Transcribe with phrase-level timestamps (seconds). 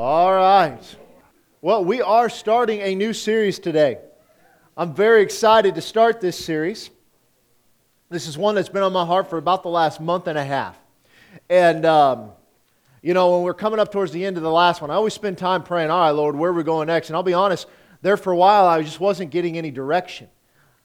[0.00, 0.78] All right.
[1.60, 3.98] Well, we are starting a new series today.
[4.76, 6.90] I'm very excited to start this series.
[8.08, 10.44] This is one that's been on my heart for about the last month and a
[10.44, 10.78] half.
[11.50, 12.30] And, um,
[13.02, 15.14] you know, when we're coming up towards the end of the last one, I always
[15.14, 17.08] spend time praying, all right, Lord, where are we going next?
[17.08, 17.66] And I'll be honest,
[18.00, 20.28] there for a while, I just wasn't getting any direction.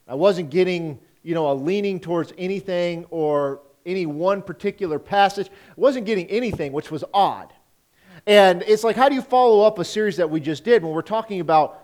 [0.08, 5.50] I wasn't getting, you know, a leaning towards anything or any one particular passage.
[5.70, 7.54] I wasn't getting anything, which was odd.
[8.26, 10.94] And it's like, how do you follow up a series that we just did when
[10.94, 11.82] we're talking about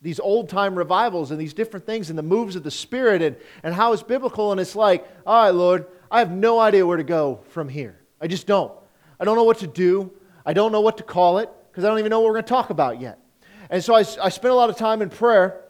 [0.00, 3.36] these old time revivals and these different things and the moves of the Spirit and,
[3.62, 4.52] and how it's biblical?
[4.52, 7.98] And it's like, all right, Lord, I have no idea where to go from here.
[8.20, 8.72] I just don't.
[9.18, 10.12] I don't know what to do.
[10.44, 12.44] I don't know what to call it because I don't even know what we're going
[12.44, 13.18] to talk about yet.
[13.70, 15.64] And so I, I spent a lot of time in prayer,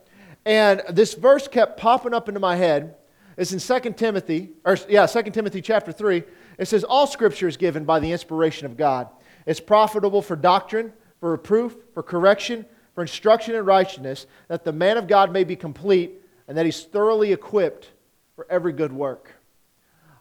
[0.44, 2.96] and this verse kept popping up into my head.
[3.36, 6.22] It's in 2 Timothy, or yeah, 2 Timothy chapter 3.
[6.58, 9.08] It says, All scripture is given by the inspiration of God
[9.48, 14.98] it's profitable for doctrine, for reproof, for correction, for instruction in righteousness, that the man
[14.98, 17.88] of God may be complete and that he's thoroughly equipped
[18.36, 19.32] for every good work.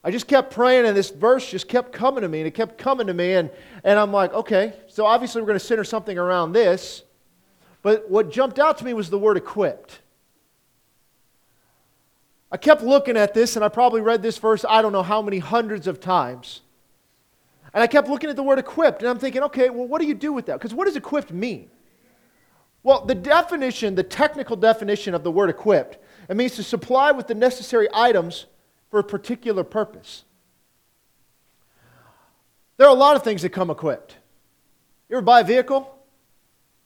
[0.01, 2.77] I just kept praying, and this verse just kept coming to me, and it kept
[2.77, 3.49] coming to me, and,
[3.83, 7.03] and I'm like, okay, so obviously we're going to center something around this.
[7.81, 9.99] But what jumped out to me was the word equipped.
[12.49, 15.21] I kept looking at this, and I probably read this verse, I don't know how
[15.21, 16.61] many hundreds of times.
[17.77, 20.07] And I kept looking at the word equipped, and I'm thinking, okay, well, what do
[20.07, 20.53] you do with that?
[20.53, 21.69] Because what does equipped mean?
[22.81, 27.27] Well, the definition, the technical definition of the word equipped, it means to supply with
[27.27, 28.47] the necessary items
[28.89, 30.23] for a particular purpose.
[32.77, 34.17] There are a lot of things that come equipped.
[35.07, 35.95] You ever buy a vehicle?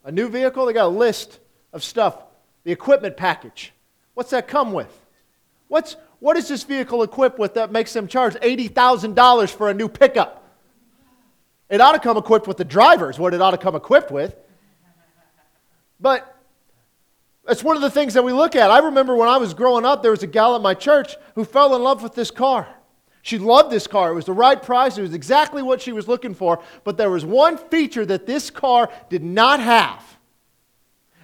[0.03, 0.65] A new vehicle?
[0.65, 1.39] They got a list
[1.71, 2.21] of stuff.
[2.65, 3.71] The equipment package.
[4.13, 4.93] What's that come with?
[5.69, 9.87] What's, what is this vehicle equipped with that makes them charge $80,000 for a new
[9.87, 10.39] pickup?
[11.71, 14.35] It ought to come equipped with the drivers, what it ought to come equipped with.
[16.01, 16.37] But
[17.47, 18.69] it's one of the things that we look at.
[18.69, 21.45] I remember when I was growing up, there was a gal at my church who
[21.45, 22.67] fell in love with this car.
[23.21, 24.11] She loved this car.
[24.11, 24.97] It was the right price.
[24.97, 26.61] It was exactly what she was looking for.
[26.83, 30.03] But there was one feature that this car did not have.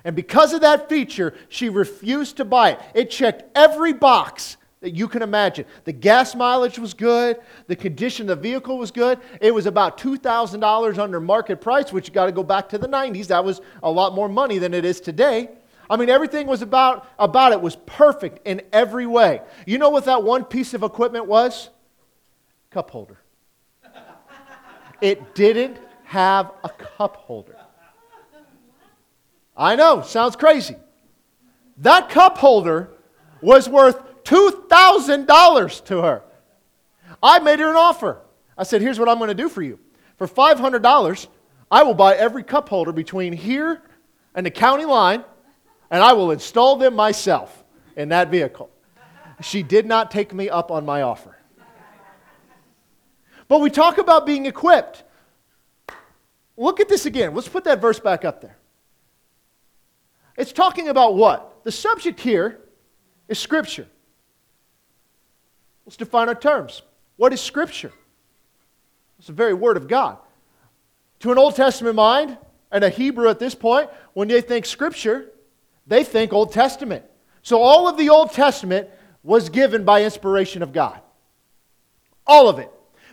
[0.05, 2.79] And because of that feature, she refused to buy it.
[2.93, 5.65] It checked every box that you can imagine.
[5.85, 9.19] The gas mileage was good, the condition of the vehicle was good.
[9.41, 12.87] It was about $2,000 under market price, which you got to go back to the
[12.87, 13.27] 90s.
[13.27, 15.49] That was a lot more money than it is today.
[15.89, 19.41] I mean, everything was about, about it was perfect in every way.
[19.65, 21.69] You know what that one piece of equipment was?
[22.71, 23.19] Cup holder.
[24.99, 27.55] It didn't have a cup holder.
[29.55, 30.75] I know, sounds crazy.
[31.77, 32.89] That cup holder
[33.41, 36.23] was worth $2,000 to her.
[37.23, 38.21] I made her an offer.
[38.57, 39.79] I said, Here's what I'm going to do for you.
[40.17, 41.27] For $500,
[41.71, 43.81] I will buy every cup holder between here
[44.35, 45.23] and the county line,
[45.89, 47.63] and I will install them myself
[47.95, 48.69] in that vehicle.
[49.41, 51.37] She did not take me up on my offer.
[53.47, 55.03] But we talk about being equipped.
[56.57, 57.33] Look at this again.
[57.33, 58.57] Let's put that verse back up there.
[60.35, 61.63] It's talking about what?
[61.63, 62.59] The subject here
[63.29, 63.87] is Scripture.
[65.87, 66.81] Let's define our terms.
[67.15, 67.93] What is Scripture?
[69.19, 70.17] It's the very Word of God.
[71.21, 72.37] To an Old Testament mind,
[72.73, 75.31] and a Hebrew at this point, when they think Scripture,
[75.87, 77.05] they think Old Testament.
[77.41, 78.89] So all of the Old Testament
[79.23, 80.99] was given by inspiration of God.
[82.27, 82.69] All of it.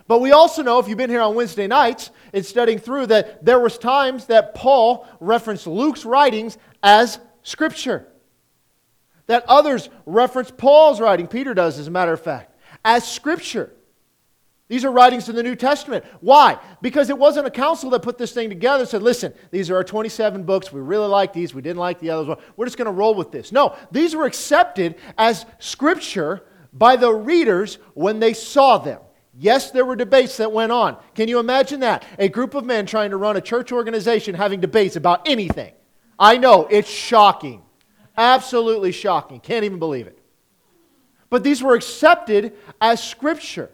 [0.08, 3.44] But we also know, if you've been here on Wednesday nights and studying through, that
[3.44, 8.08] there was times that Paul referenced Luke's writings as Scripture.
[9.28, 11.28] That others reference Paul's writing.
[11.28, 12.50] Peter does, as a matter of fact
[12.84, 13.72] as Scripture.
[14.68, 16.04] These are writings in the New Testament.
[16.20, 16.58] Why?
[16.80, 19.76] Because it wasn't a council that put this thing together and said, listen, these are
[19.76, 20.72] our 27 books.
[20.72, 21.54] We really like these.
[21.54, 22.38] We didn't like the others.
[22.56, 23.52] We're just going to roll with this.
[23.52, 29.00] No, these were accepted as Scripture by the readers when they saw them.
[29.36, 30.96] Yes, there were debates that went on.
[31.14, 32.04] Can you imagine that?
[32.18, 35.72] A group of men trying to run a church organization having debates about anything.
[36.18, 37.62] I know, it's shocking.
[38.16, 39.40] Absolutely shocking.
[39.40, 40.18] Can't even believe it.
[41.34, 43.68] But these were accepted as Scripture.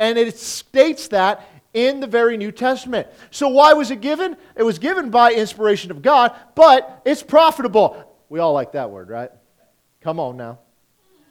[0.00, 3.06] And it states that in the very New Testament.
[3.30, 4.36] So, why was it given?
[4.56, 8.16] It was given by inspiration of God, but it's profitable.
[8.28, 9.30] We all like that word, right?
[10.00, 10.58] Come on now.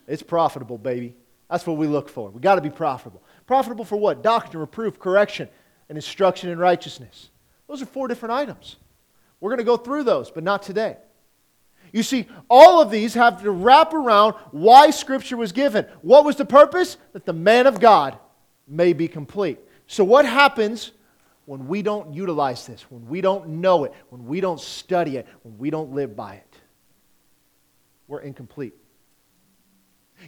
[0.07, 1.17] It's profitable, baby.
[1.49, 2.29] That's what we look for.
[2.29, 3.21] We got to be profitable.
[3.45, 4.23] Profitable for what?
[4.23, 5.49] Doctrine, reproof, correction,
[5.89, 7.29] and instruction in righteousness.
[7.67, 8.77] Those are four different items.
[9.41, 10.95] We're going to go through those, but not today.
[11.93, 15.85] You see, all of these have to wrap around why Scripture was given.
[16.01, 16.97] What was the purpose?
[17.13, 18.17] That the man of God
[18.67, 19.59] may be complete.
[19.85, 20.91] So, what happens
[21.45, 25.27] when we don't utilize this, when we don't know it, when we don't study it,
[25.43, 26.55] when we don't live by it,
[28.07, 28.73] we're incomplete.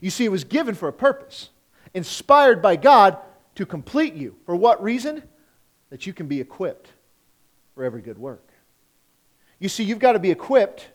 [0.01, 1.49] You see, it was given for a purpose,
[1.95, 3.17] inspired by God
[3.55, 4.35] to complete you.
[4.45, 5.23] For what reason?
[5.89, 6.89] That you can be equipped
[7.73, 8.51] for every good work.
[9.57, 10.89] You see, you've got to be equipped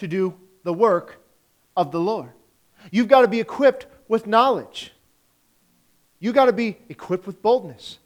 [0.00, 1.18] to do the work
[1.76, 2.30] of the Lord.
[2.90, 4.92] You've got to be equipped with knowledge.
[6.18, 7.98] You've got to be equipped with boldness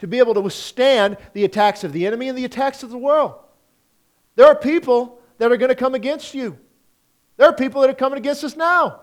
[0.00, 2.98] to be able to withstand the attacks of the enemy and the attacks of the
[2.98, 3.34] world.
[4.36, 6.58] There are people that are going to come against you.
[7.36, 9.00] There are people that are coming against us now.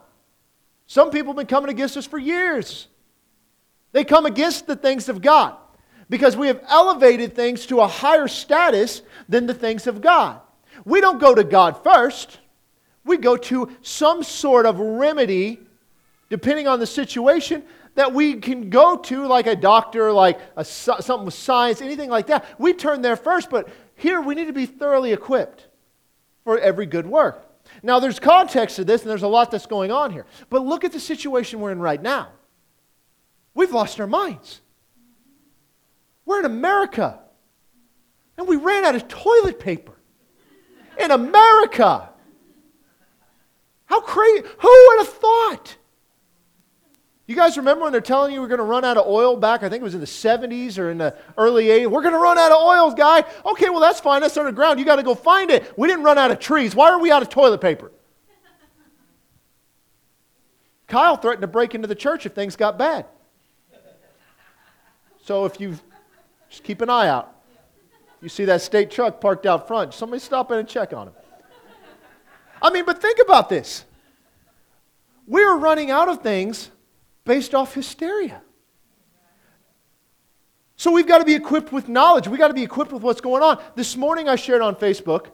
[0.88, 2.88] Some people have been coming against us for years.
[3.94, 5.56] They come against the things of God
[6.10, 10.42] because we have elevated things to a higher status than the things of God.
[10.86, 12.40] We don't go to God first,
[13.04, 15.60] we go to some sort of remedy,
[16.30, 17.64] depending on the situation,
[17.96, 22.28] that we can go to, like a doctor, like a, something with science, anything like
[22.28, 22.46] that.
[22.58, 25.68] We turn there first, but here we need to be thoroughly equipped
[26.44, 27.48] for every good work.
[27.84, 30.26] Now, there's context to this, and there's a lot that's going on here.
[30.50, 32.30] But look at the situation we're in right now.
[33.54, 34.62] We've lost our minds.
[36.26, 37.20] We're in America,
[38.38, 39.94] and we ran out of toilet paper.
[41.04, 42.10] In America.
[43.86, 44.44] How crazy.
[44.60, 45.78] Who would have thought?
[47.28, 49.64] You guys remember when they're telling you we're going to run out of oil back?
[49.64, 51.90] I think it was in the 70s or in the early 80s.
[51.90, 53.24] We're going to run out of oil, guy.
[53.46, 54.22] Okay, well, that's fine.
[54.22, 54.80] That's underground.
[54.80, 55.72] You got to go find it.
[55.78, 56.76] We didn't run out of trees.
[56.76, 57.92] Why are we out of toilet paper?
[60.88, 63.06] Kyle threatened to break into the church if things got bad.
[65.24, 65.80] So if you
[66.50, 67.34] just keep an eye out,
[68.22, 71.14] you see that state truck parked out front, somebody stop in and check on him.
[72.62, 73.86] I mean, but think about this.
[75.28, 76.70] We're running out of things
[77.26, 78.42] based off hysteria.
[80.76, 82.28] So we've got to be equipped with knowledge.
[82.28, 83.62] We've got to be equipped with what's going on.
[83.76, 85.28] This morning I shared on Facebook.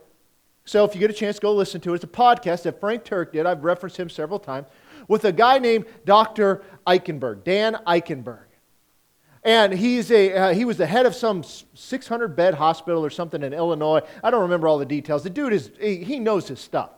[0.65, 1.95] So if you get a chance, go listen to it.
[1.95, 3.45] It's a podcast that Frank Turek did.
[3.45, 4.67] I've referenced him several times
[5.07, 6.63] with a guy named Dr.
[6.85, 8.46] Eichenberg, Dan Eichenberg.
[9.47, 13.41] And he's a, uh, he was the head of some 600 bed hospital or something
[13.41, 14.01] in Illinois.
[14.21, 15.23] I don't remember all the details.
[15.23, 16.89] The dude is, he, knows his stuff.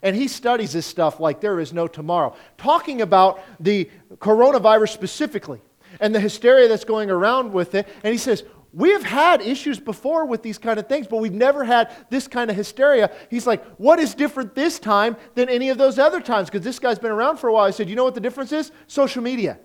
[0.00, 5.60] And he studies this stuff like there is no tomorrow, talking about the coronavirus specifically
[5.98, 7.88] and the hysteria that's going around with it.
[8.04, 11.32] And he says, we have had issues before with these kind of things, but we've
[11.32, 13.10] never had this kind of hysteria.
[13.28, 16.48] He's like, what is different this time than any of those other times?
[16.48, 17.64] Because this guy's been around for a while.
[17.64, 18.70] I said, you know what the difference is?
[18.86, 19.58] Social media.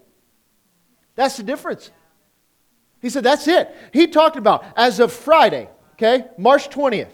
[1.13, 1.91] That's the difference.
[3.03, 3.69] He said, that's it.
[3.93, 7.11] He talked about, as of Friday, okay, March 20th,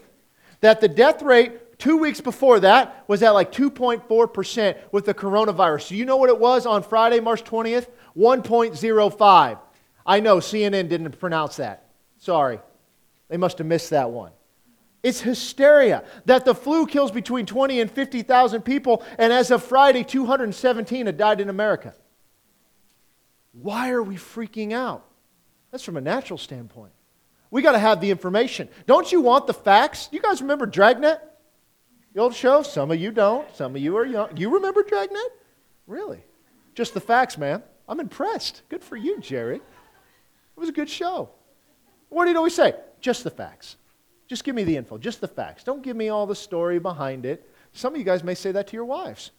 [0.62, 5.88] that the death rate Two weeks before that was at like 2.4% with the coronavirus.
[5.88, 7.86] So you know what it was on Friday, March 20th?
[8.14, 9.58] 1.05.
[10.04, 11.86] I know CNN didn't pronounce that.
[12.18, 12.60] Sorry.
[13.28, 14.32] They must have missed that one.
[15.02, 20.04] It's hysteria that the flu kills between 20 and 50,000 people, and as of Friday,
[20.04, 21.94] 217 had died in America.
[23.52, 25.06] Why are we freaking out?
[25.70, 26.92] That's from a natural standpoint.
[27.50, 28.68] We got to have the information.
[28.86, 30.08] Don't you want the facts?
[30.12, 31.20] You guys remember Dragnet?
[32.14, 32.62] The old show?
[32.62, 33.46] Some of you don't.
[33.56, 34.36] Some of you are young.
[34.36, 35.32] You remember Dragnet?
[35.86, 36.22] Really?
[36.74, 37.62] Just the facts, man.
[37.88, 38.62] I'm impressed.
[38.68, 39.56] Good for you, Jerry.
[39.56, 39.62] It
[40.56, 41.30] was a good show.
[42.08, 42.74] What did he always say?
[43.00, 43.76] Just the facts.
[44.28, 45.64] Just give me the info, just the facts.
[45.64, 47.48] Don't give me all the story behind it.
[47.72, 49.32] Some of you guys may say that to your wives.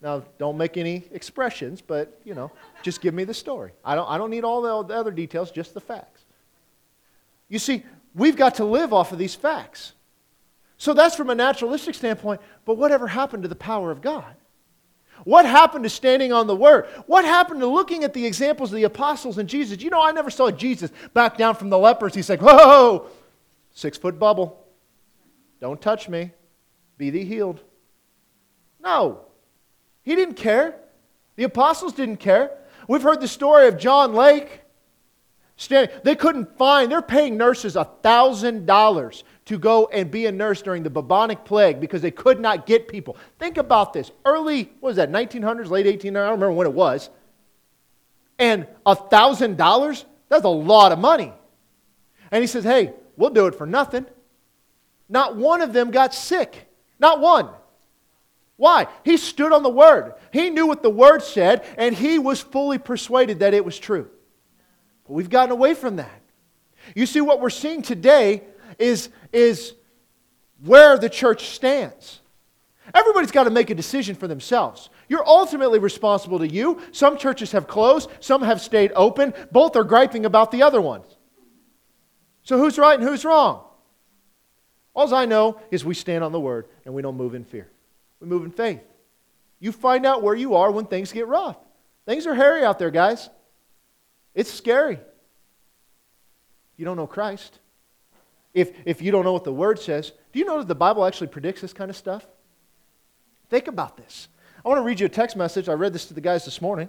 [0.00, 2.52] Now, don't make any expressions, but, you know,
[2.82, 3.72] just give me the story.
[3.84, 6.24] I don't, I don't need all the other details, just the facts.
[7.48, 7.82] You see,
[8.14, 9.94] we've got to live off of these facts.
[10.76, 14.36] So that's from a naturalistic standpoint, but whatever happened to the power of God?
[15.24, 16.86] What happened to standing on the word?
[17.06, 19.82] What happened to looking at the examples of the apostles and Jesus?
[19.82, 22.14] You know, I never saw Jesus back down from the lepers.
[22.14, 23.08] He's like, whoa,
[23.72, 24.64] six foot bubble.
[25.60, 26.30] Don't touch me.
[26.98, 27.60] Be thee healed.
[28.80, 29.22] No,
[30.08, 30.74] he didn't care.
[31.36, 32.50] The apostles didn't care.
[32.88, 34.62] We've heard the story of John Lake.
[35.58, 40.82] Standing, they couldn't find, they're paying nurses $1,000 to go and be a nurse during
[40.82, 43.18] the bubonic plague because they could not get people.
[43.38, 44.10] Think about this.
[44.24, 46.06] Early, what was that, 1900s, late 1800s?
[46.06, 47.10] I don't remember when it was.
[48.38, 50.04] And $1,000?
[50.30, 51.34] That's a lot of money.
[52.30, 54.06] And he says, hey, we'll do it for nothing.
[55.06, 56.66] Not one of them got sick.
[56.98, 57.50] Not one.
[58.58, 58.88] Why?
[59.04, 60.14] He stood on the word.
[60.32, 64.10] He knew what the word said, and he was fully persuaded that it was true.
[65.06, 66.20] But we've gotten away from that.
[66.94, 68.42] You see, what we're seeing today
[68.76, 69.74] is, is
[70.64, 72.20] where the church stands.
[72.92, 74.90] Everybody's got to make a decision for themselves.
[75.08, 76.80] You're ultimately responsible to you.
[76.90, 79.34] Some churches have closed, some have stayed open.
[79.52, 81.06] Both are griping about the other ones.
[82.42, 83.62] So who's right and who's wrong?
[84.96, 87.70] All I know is we stand on the word and we don't move in fear.
[88.20, 88.82] We move in faith.
[89.60, 91.56] You find out where you are when things get rough.
[92.06, 93.28] Things are hairy out there, guys.
[94.34, 94.98] It's scary.
[96.76, 97.58] You don't know Christ.
[98.54, 101.04] If, if you don't know what the Word says, do you know that the Bible
[101.04, 102.26] actually predicts this kind of stuff?
[103.50, 104.28] Think about this.
[104.64, 105.68] I want to read you a text message.
[105.68, 106.88] I read this to the guys this morning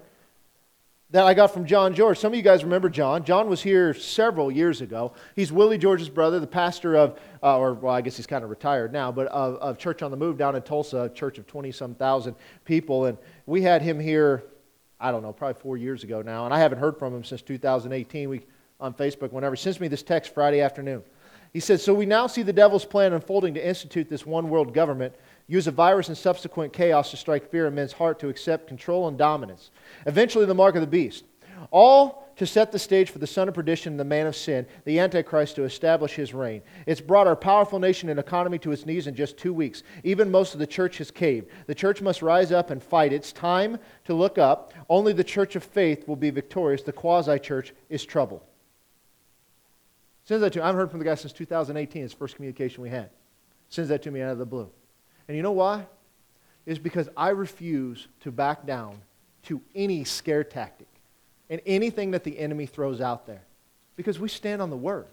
[1.11, 2.19] that I got from John George.
[2.19, 3.23] Some of you guys remember John.
[3.23, 5.13] John was here several years ago.
[5.35, 8.49] He's Willie George's brother, the pastor of, uh, or well, I guess he's kind of
[8.51, 11.47] retired now, but of, of Church on the Move down in Tulsa, a church of
[11.47, 13.05] 20 some thousand people.
[13.05, 14.43] And we had him here,
[14.99, 16.45] I don't know, probably four years ago now.
[16.45, 18.45] And I haven't heard from him since 2018 we,
[18.79, 19.55] on Facebook, whenever.
[19.55, 21.01] He sends me this text Friday afternoon.
[21.53, 24.75] He said, So we now see the devil's plan unfolding to institute this one world
[24.75, 25.15] government
[25.49, 29.09] use a virus and subsequent chaos to strike fear in men's heart to accept control
[29.09, 29.71] and dominance.
[30.05, 31.25] Eventually, the mark of the beast.
[31.71, 34.97] All to set the stage for the son of perdition, the man of sin, the
[34.99, 36.61] Antichrist, to establish his reign.
[36.85, 39.83] It's brought our powerful nation and economy to its knees in just two weeks.
[40.05, 41.47] Even most of the church has caved.
[41.67, 43.11] The church must rise up and fight.
[43.11, 44.73] It's time to look up.
[44.87, 46.81] Only the church of faith will be victorious.
[46.81, 48.41] The quasi church is trouble.
[50.23, 50.63] Sends that to me.
[50.63, 52.03] I haven't heard from the guy since 2018.
[52.03, 53.09] It's the first communication we had.
[53.67, 54.69] Sends that to me out of the blue.
[55.29, 55.85] And you know why?
[56.65, 58.99] Is because I refuse to back down
[59.43, 60.87] to any scare tactic
[61.51, 63.43] and anything that the enemy throws out there.
[63.95, 65.05] Because we stand on the word.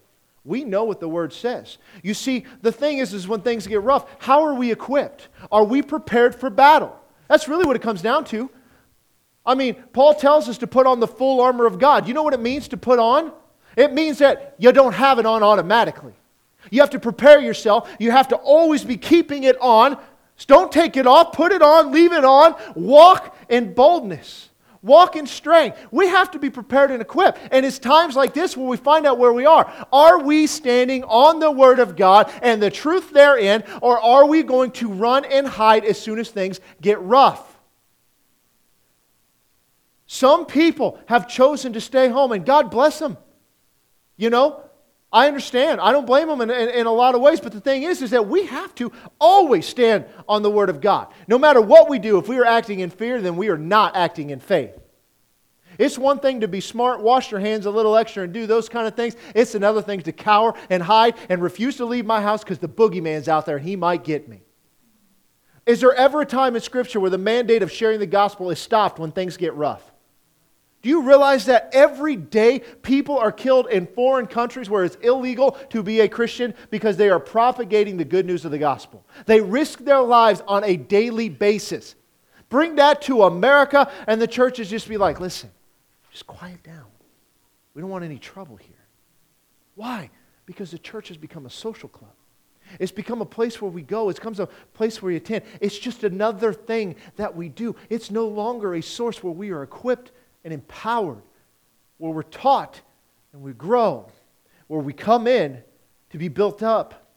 [0.42, 1.76] We know what the word says.
[2.02, 5.28] You see, the thing is, is when things get rough, how are we equipped?
[5.52, 6.98] Are we prepared for battle?
[7.28, 8.48] That's really what it comes down to.
[9.44, 12.08] I mean, Paul tells us to put on the full armor of God.
[12.08, 13.32] You know what it means to put on?
[13.76, 16.14] It means that you don't have it on automatically.
[16.70, 17.90] You have to prepare yourself.
[17.98, 19.98] You have to always be keeping it on.
[20.46, 22.54] Don't take it off, put it on, leave it on.
[22.74, 24.50] Walk in boldness.
[24.82, 25.78] Walk in strength.
[25.90, 27.38] We have to be prepared and equipped.
[27.50, 29.72] And it's times like this where we find out where we are.
[29.92, 34.44] Are we standing on the Word of God and the truth therein, or are we
[34.44, 37.58] going to run and hide as soon as things get rough?
[40.06, 43.16] Some people have chosen to stay home, and God bless them.
[44.16, 44.62] You know,
[45.12, 45.80] I understand.
[45.80, 48.02] I don't blame them in, in, in, a lot of ways, but the thing is,
[48.02, 51.08] is that we have to always stand on the Word of God.
[51.28, 53.96] No matter what we do, if we are acting in fear, then we are not
[53.96, 54.76] acting in faith.
[55.78, 58.68] It's one thing to be smart, wash your hands a little extra, and do those
[58.68, 59.14] kind of things.
[59.34, 62.68] It's another thing to cower and hide and refuse to leave my house because the
[62.68, 64.42] boogeyman's out there and he might get me.
[65.66, 68.58] Is there ever a time in Scripture where the mandate of sharing the gospel is
[68.58, 69.92] stopped when things get rough?
[70.86, 75.58] Do you realize that every day people are killed in foreign countries where it's illegal
[75.70, 79.04] to be a Christian because they are propagating the good news of the gospel?
[79.24, 81.96] They risk their lives on a daily basis.
[82.50, 85.50] Bring that to America, and the churches just be like, listen,
[86.12, 86.86] just quiet down.
[87.74, 88.86] We don't want any trouble here.
[89.74, 90.08] Why?
[90.44, 92.14] Because the church has become a social club.
[92.78, 94.08] It's become a place where we go.
[94.08, 95.42] It becomes a place where we attend.
[95.60, 97.74] It's just another thing that we do.
[97.90, 100.12] It's no longer a source where we are equipped
[100.46, 101.22] and empowered,
[101.98, 102.80] where we're taught
[103.32, 104.08] and we grow,
[104.68, 105.60] where we come in
[106.10, 107.10] to be built up,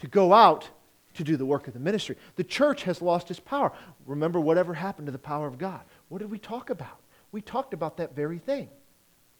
[0.00, 0.68] to go out
[1.14, 2.16] to do the work of the ministry.
[2.36, 3.72] The church has lost its power.
[4.04, 5.80] Remember, whatever happened to the power of God?
[6.10, 7.00] What did we talk about?
[7.32, 8.68] We talked about that very thing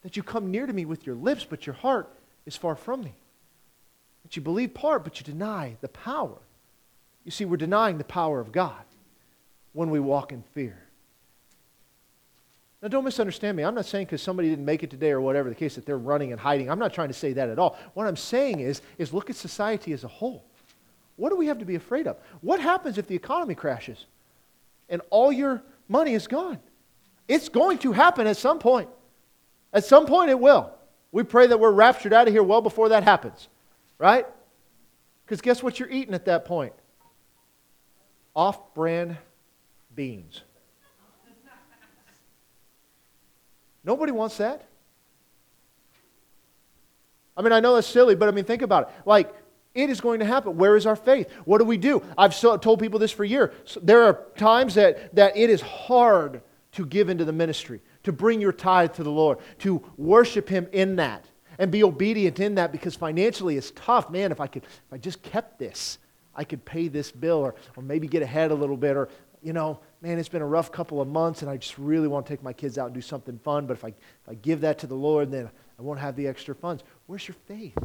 [0.01, 2.11] that you come near to me with your lips, but your heart
[2.47, 3.15] is far from me.
[4.23, 6.39] That you believe part, but you deny the power.
[7.25, 8.85] You see, we're denying the power of God
[9.75, 10.84] when we walk in fear.
[12.85, 13.63] Now, don't misunderstand me.
[13.63, 15.97] I'm not saying because somebody didn't make it today or whatever the case that they're
[15.97, 16.71] running and hiding.
[16.71, 17.79] I'm not trying to say that at all.
[17.95, 20.45] What I'm saying is, is look at society as a whole.
[21.17, 22.19] What do we have to be afraid of?
[22.43, 24.05] What happens if the economy crashes
[24.91, 26.61] and all your money is gone?
[27.27, 28.91] It's going to happen at some point.
[29.73, 30.71] At some point, it will.
[31.11, 33.49] We pray that we're raptured out of here well before that happens,
[33.97, 34.27] right?
[35.25, 36.75] Because guess what you're eating at that point?
[38.37, 39.17] Off brand
[39.95, 40.43] beans.
[43.85, 44.67] Nobody wants that.
[47.37, 48.95] I mean, I know that's silly, but I mean, think about it.
[49.05, 49.35] Like,
[49.75, 50.57] it is going to happen.
[50.57, 51.31] Where is our faith?
[51.45, 52.03] What do we do?
[52.17, 53.53] I've so, told people this for years.
[53.65, 58.13] So there are times that, that it is hard to give into the ministry, to
[58.13, 61.25] bring your tithe to the Lord, to worship Him in that,
[61.59, 64.11] and be obedient in that because financially it's tough.
[64.11, 65.99] Man, if I could, if I just kept this,
[66.37, 69.09] I could pay this bill or, or maybe get ahead a little bit or,
[69.45, 72.27] you know, man, it's been a rough couple of months and I just really want
[72.27, 74.63] to take my kids out and do something fun, but if I, if I give
[74.63, 76.83] that to the Lord, then I won't have the extra funds.
[77.07, 77.77] Where's your faith?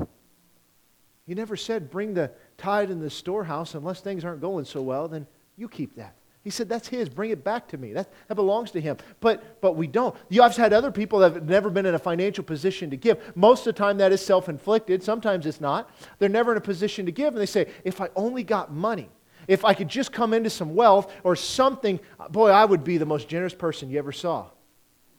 [1.27, 5.07] He never said bring the tithe in the storehouse unless things aren't going so well,
[5.07, 6.15] then you keep that.
[6.41, 7.09] He said, That's his.
[7.09, 7.91] Bring it back to me.
[7.93, 8.97] That, that belongs to him.
[9.19, 10.15] But, but we don't.
[10.29, 13.35] You, I've had other people that have never been in a financial position to give.
[13.35, 15.03] Most of the time, that is self inflicted.
[15.03, 15.91] Sometimes it's not.
[16.17, 17.33] They're never in a position to give.
[17.33, 19.09] And they say, If I only got money,
[19.49, 23.05] if I could just come into some wealth or something, boy, I would be the
[23.07, 24.45] most generous person you ever saw.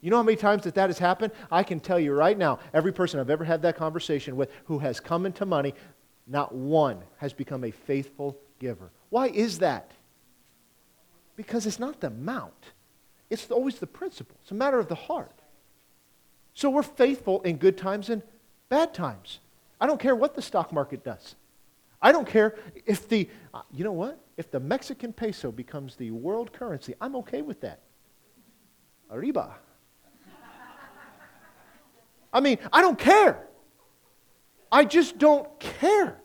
[0.00, 1.32] You know how many times that that has happened?
[1.50, 4.78] I can tell you right now, every person I've ever had that conversation with who
[4.78, 5.75] has come into money,
[6.28, 8.92] not one has become a faithful giver.
[9.08, 9.90] Why is that?
[11.34, 12.72] Because it's not the amount,
[13.30, 14.37] it's always the principle.
[14.42, 15.40] It's a matter of the heart.
[16.54, 18.22] So we're faithful in good times and
[18.68, 19.40] bad times.
[19.80, 21.34] I don't care what the stock market does.
[22.02, 24.19] I don't care if the, uh, you know what?
[24.37, 27.80] If the Mexican peso becomes the world currency, I'm okay with that.
[29.11, 29.57] Arriba.
[32.33, 33.47] I mean, I don't care.
[34.71, 36.16] I just don't care.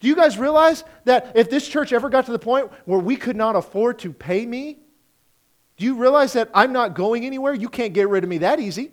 [0.00, 3.16] Do you guys realize that if this church ever got to the point where we
[3.16, 4.78] could not afford to pay me,
[5.76, 7.52] do you realize that I'm not going anywhere?
[7.52, 8.92] You can't get rid of me that easy.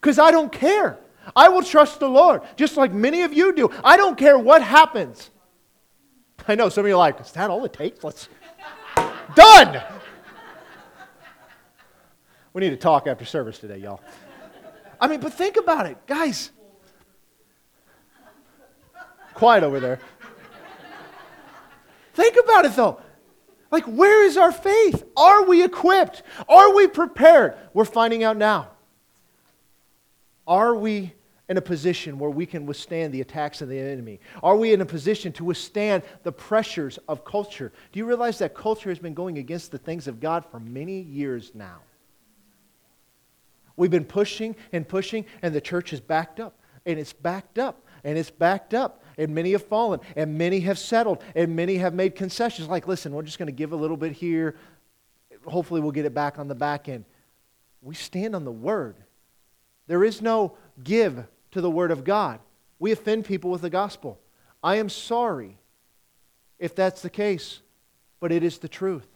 [0.00, 0.98] Because I don't care.
[1.34, 3.70] I will trust the Lord, just like many of you do.
[3.84, 5.30] I don't care what happens.
[6.48, 8.02] I know some of you are like, is that all it takes?
[8.02, 8.28] Let's.
[9.34, 9.82] Done!
[12.52, 14.00] We need to talk after service today, y'all.
[15.00, 16.50] I mean, but think about it, guys.
[19.34, 19.98] Quiet over there.
[22.14, 23.00] Think about it though.
[23.70, 25.04] Like, where is our faith?
[25.16, 26.22] Are we equipped?
[26.46, 27.56] Are we prepared?
[27.72, 28.68] We're finding out now.
[30.46, 31.12] Are we
[31.48, 34.20] in a position where we can withstand the attacks of the enemy?
[34.42, 37.72] Are we in a position to withstand the pressures of culture?
[37.92, 41.00] Do you realize that culture has been going against the things of God for many
[41.00, 41.80] years now?
[43.76, 47.84] We've been pushing and pushing, and the church is backed up, and it's backed up,
[48.04, 51.94] and it's backed up and many have fallen, and many have settled, and many have
[51.94, 54.56] made concessions like, listen, we're just going to give a little bit here.
[55.46, 57.04] Hopefully, we'll get it back on the back end.
[57.80, 58.96] We stand on the Word.
[59.86, 62.40] There is no give to the Word of God.
[62.78, 64.18] We offend people with the gospel.
[64.62, 65.58] I am sorry
[66.58, 67.60] if that's the case,
[68.20, 69.06] but it is the truth.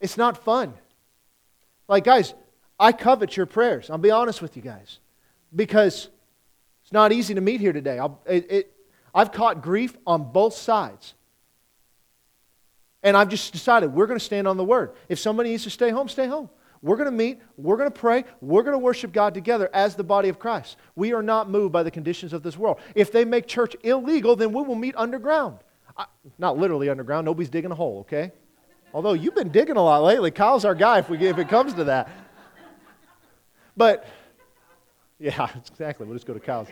[0.00, 0.74] It's not fun.
[1.88, 2.34] Like, guys,
[2.78, 3.88] I covet your prayers.
[3.88, 4.98] I'll be honest with you guys.
[5.54, 6.08] Because
[6.82, 8.00] it's not easy to meet here today.
[8.26, 8.72] It, it,
[9.14, 11.14] I've caught grief on both sides.
[13.02, 14.92] And I've just decided we're going to stand on the word.
[15.08, 16.50] If somebody needs to stay home, stay home.
[16.82, 19.94] We're going to meet, we're going to pray, we're going to worship God together as
[19.94, 20.76] the body of Christ.
[20.96, 22.80] We are not moved by the conditions of this world.
[22.96, 25.58] If they make church illegal, then we will meet underground.
[25.96, 26.06] I,
[26.38, 28.32] not literally underground, nobody's digging a hole, okay?
[28.92, 30.32] Although you've been digging a lot lately.
[30.32, 32.10] Kyle's our guy if, we, if it comes to that.
[33.76, 34.06] But
[35.20, 36.06] yeah, exactly.
[36.06, 36.68] We'll just go to Kyle's.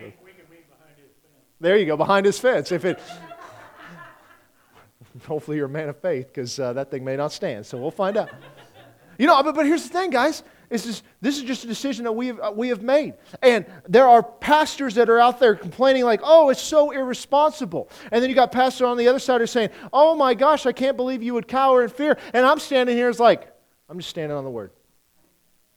[1.61, 2.71] There you go, behind his fence.
[2.71, 2.99] If it,
[5.25, 7.65] hopefully you're a man of faith because uh, that thing may not stand.
[7.65, 8.29] So we'll find out.
[9.21, 10.41] You know, but, but here's the thing, guys.
[10.71, 13.13] Is this, this is just a decision that we have, uh, we have made.
[13.43, 17.87] And there are pastors that are out there complaining, like, oh, it's so irresponsible.
[18.11, 20.65] And then you got pastors on the other side who are saying, oh my gosh,
[20.65, 22.17] I can't believe you would cower in fear.
[22.33, 23.47] And I'm standing here, it's like,
[23.87, 24.71] I'm just standing on the word.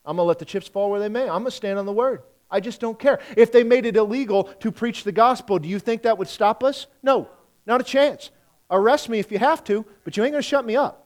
[0.07, 1.25] I'm going to let the chips fall where they may.
[1.25, 2.23] I'm going to stand on the word.
[2.51, 3.21] I just don't care.
[3.37, 6.65] If they made it illegal to preach the gospel, do you think that would stop
[6.65, 6.87] us?
[7.03, 7.29] No,
[7.67, 8.31] not a chance.
[8.71, 11.03] Arrest me if you have to, but you ain't going to shut me up.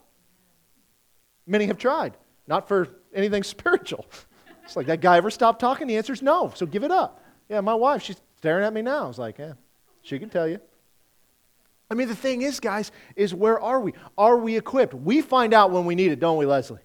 [1.45, 2.15] Many have tried,
[2.49, 4.05] not for anything spiritual.
[4.65, 5.87] It's like, that guy ever stopped talking?
[5.87, 7.23] The answer is no, so give it up.
[7.47, 9.05] Yeah, my wife, she's staring at me now.
[9.05, 9.53] I was like, yeah,
[10.01, 10.59] she can tell you.
[11.89, 13.93] I mean, the thing is, guys, is where are we?
[14.15, 14.93] Are we equipped?
[14.93, 16.81] We find out when we need it, don't we, Leslie?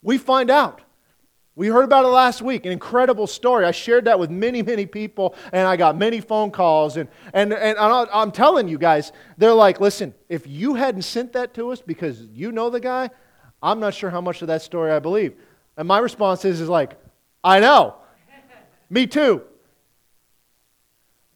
[0.00, 0.80] We find out.
[1.54, 3.64] We heard about it last week, an incredible story.
[3.64, 6.98] I shared that with many, many people, and I got many phone calls.
[6.98, 11.54] And, and, and I'm telling you guys, they're like, listen, if you hadn't sent that
[11.54, 13.08] to us because you know the guy,
[13.62, 15.34] I'm not sure how much of that story I believe.
[15.76, 16.96] And my response is, is like,
[17.42, 17.96] I know.
[18.90, 19.42] Me too.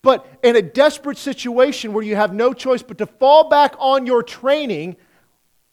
[0.02, 4.06] But in a desperate situation where you have no choice but to fall back on
[4.06, 4.96] your training,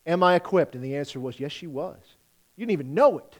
[0.06, 0.74] am I equipped?
[0.74, 1.98] And the answer was, yes, she was.
[2.56, 3.38] You didn't even know it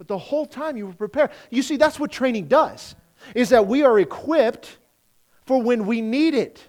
[0.00, 1.30] but the whole time you were prepared.
[1.50, 2.94] You see, that's what training does,
[3.34, 4.78] is that we are equipped
[5.44, 6.66] for when we need it.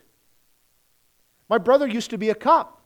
[1.47, 2.80] My brother used to be a cop.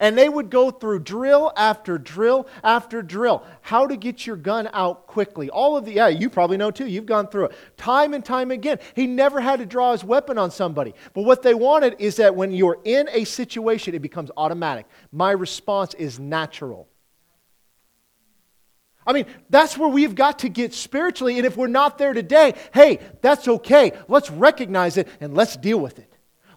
[0.00, 3.44] And they would go through drill after drill after drill.
[3.60, 5.50] How to get your gun out quickly.
[5.50, 6.86] All of the, yeah, you probably know too.
[6.86, 7.52] You've gone through it.
[7.76, 8.78] Time and time again.
[8.96, 10.94] He never had to draw his weapon on somebody.
[11.12, 14.86] But what they wanted is that when you're in a situation, it becomes automatic.
[15.12, 16.88] My response is natural.
[19.06, 21.36] I mean, that's where we've got to get spiritually.
[21.36, 23.92] And if we're not there today, hey, that's okay.
[24.08, 26.09] Let's recognize it and let's deal with it.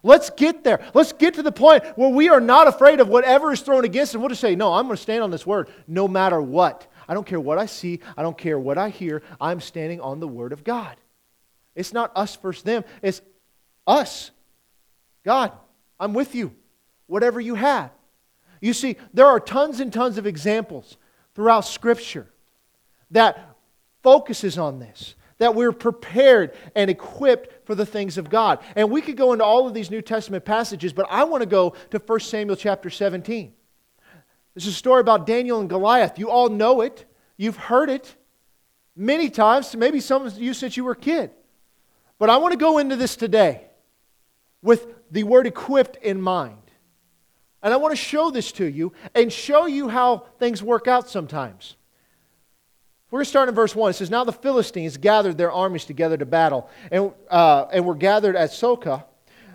[0.04, 0.86] Let's get there.
[0.92, 4.14] Let's get to the point where we are not afraid of whatever is thrown against
[4.14, 4.18] us.
[4.20, 6.86] We'll just say, No, I'm going to stand on this word no matter what.
[7.08, 8.00] I don't care what I see.
[8.16, 9.22] I don't care what I hear.
[9.40, 10.94] I'm standing on the word of God.
[11.74, 13.22] It's not us versus them, it's
[13.86, 14.30] us.
[15.24, 15.52] God,
[15.98, 16.54] I'm with you,
[17.06, 17.90] whatever you have.
[18.60, 20.98] You see, there are tons and tons of examples
[21.34, 22.26] throughout Scripture
[23.10, 23.56] that
[24.02, 28.60] focuses on this that we're prepared and equipped for the things of God.
[28.76, 31.46] And we could go into all of these New Testament passages, but I want to
[31.46, 33.52] go to 1 Samuel chapter 17.
[34.54, 36.18] This is a story about Daniel and Goliath.
[36.18, 37.04] You all know it.
[37.36, 38.14] You've heard it
[38.94, 41.30] many times, maybe some of you since you were a kid.
[42.18, 43.66] But I want to go into this today
[44.62, 46.58] with the word equipped in mind.
[47.62, 51.08] And I want to show this to you and show you how things work out
[51.08, 51.76] sometimes.
[53.14, 53.90] We're going to start in verse 1.
[53.90, 57.94] It says, Now the Philistines gathered their armies together to battle, and, uh, and were
[57.94, 59.04] gathered at Socoh,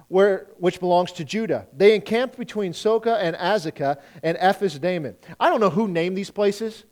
[0.08, 1.68] where, which belongs to Judah.
[1.76, 5.18] They encamped between Socoh and Azekah and Ephes Dammim.
[5.42, 6.86] I don't know who named these places,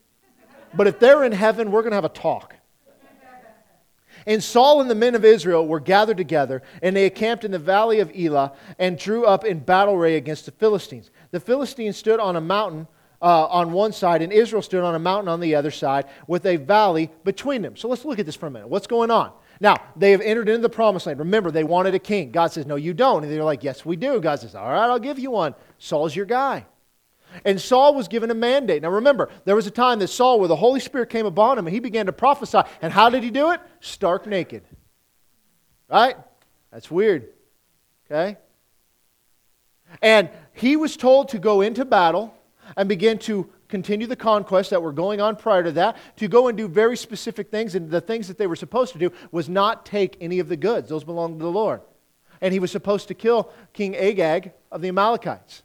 [0.74, 2.54] but if they're in heaven, we're going to have a talk.
[4.26, 7.60] And Saul and the men of Israel were gathered together, and they encamped in the
[7.60, 11.12] valley of Elah and drew up in battle array against the Philistines.
[11.32, 12.90] The Philistines stood on a mountain
[13.22, 16.46] uh, on one side, and Israel stood on a mountain on the other side with
[16.46, 17.76] a valley between them.
[17.76, 18.70] So let's look at this for a minute.
[18.70, 19.32] What's going on?
[19.60, 21.20] Now, they have entered into the promised land.
[21.20, 22.32] Remember, they wanted a king.
[22.32, 23.24] God says, No, you don't.
[23.24, 24.20] And they're like, Yes, we do.
[24.20, 25.56] God says, All right, I'll give you one.
[25.80, 26.66] Saul's your guy.
[27.44, 28.82] And Saul was given a mandate.
[28.82, 31.68] Now remember, there was a time that Saul, where the Holy Spirit came upon him
[31.68, 32.60] and he began to prophesy.
[32.82, 33.60] And how did he do it?
[33.80, 34.64] Stark naked.
[35.90, 36.16] Right?
[36.72, 37.30] That's weird.
[38.06, 38.38] Okay?
[40.02, 42.37] And he was told to go into battle
[42.76, 46.48] and begin to continue the conquests that were going on prior to that, to go
[46.48, 47.76] and do very specific things.
[47.76, 50.58] And the things that they were supposed to do was not take any of the
[50.58, 51.82] goods, those belonged to the Lord.
[52.42, 55.64] And he was supposed to kill King Agag of the Amalekites.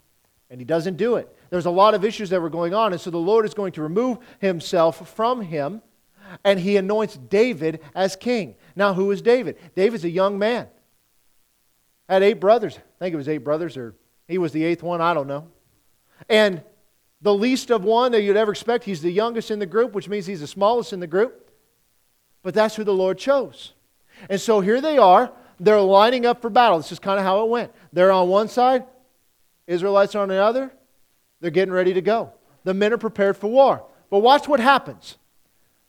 [0.51, 1.35] And he doesn't do it.
[1.51, 2.93] There's a lot of issues that were going on.
[2.93, 5.83] And so the Lord is going to remove himself from him.
[6.45, 8.55] And he anoints David as king.
[8.75, 9.59] Now, who is David?
[9.75, 10.67] David's a young man.
[12.09, 12.77] Had eight brothers.
[12.77, 13.95] I think it was eight brothers, or
[14.29, 15.01] he was the eighth one.
[15.01, 15.49] I don't know.
[16.29, 16.63] And
[17.23, 18.85] the least of one that you'd ever expect.
[18.85, 21.51] He's the youngest in the group, which means he's the smallest in the group.
[22.43, 23.73] But that's who the Lord chose.
[24.29, 25.33] And so here they are.
[25.61, 26.79] They're lining up for battle.
[26.79, 27.73] This is kind of how it went.
[27.93, 28.85] They're on one side,
[29.69, 30.73] Israelites are on the other.
[31.41, 32.33] They're getting ready to go.
[32.65, 33.85] The men are prepared for war.
[34.11, 35.17] But watch what happens.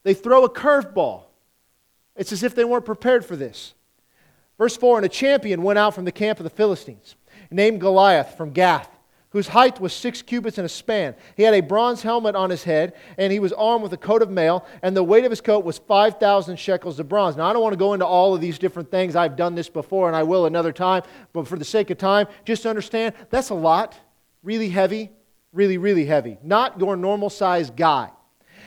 [0.04, 1.24] They throw a curveball.
[2.16, 3.74] It's as if they weren't prepared for this.
[4.58, 7.16] Verse 4 And a champion went out from the camp of the Philistines,
[7.50, 8.93] named Goliath from Gath
[9.34, 11.16] whose height was six cubits and a span.
[11.36, 14.22] He had a bronze helmet on his head, and he was armed with a coat
[14.22, 17.36] of mail, and the weight of his coat was 5,000 shekels of bronze.
[17.36, 19.16] Now, I don't want to go into all of these different things.
[19.16, 21.02] I've done this before, and I will another time,
[21.34, 24.00] but for the sake of time, just understand that's a lot.
[24.44, 25.10] Really heavy,
[25.52, 26.38] really, really heavy.
[26.44, 28.12] Not your normal sized guy.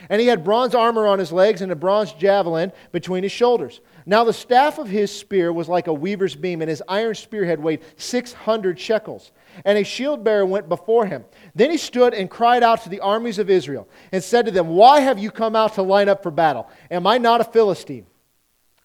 [0.09, 3.81] And he had bronze armor on his legs and a bronze javelin between his shoulders.
[4.05, 7.61] Now the staff of his spear was like a weaver's beam, and his iron spearhead
[7.61, 9.33] weighed 600 shekels.
[9.65, 11.25] And a shield bearer went before him.
[11.55, 14.69] Then he stood and cried out to the armies of Israel and said to them,
[14.69, 16.69] Why have you come out to line up for battle?
[16.91, 18.07] Am I not a Philistine?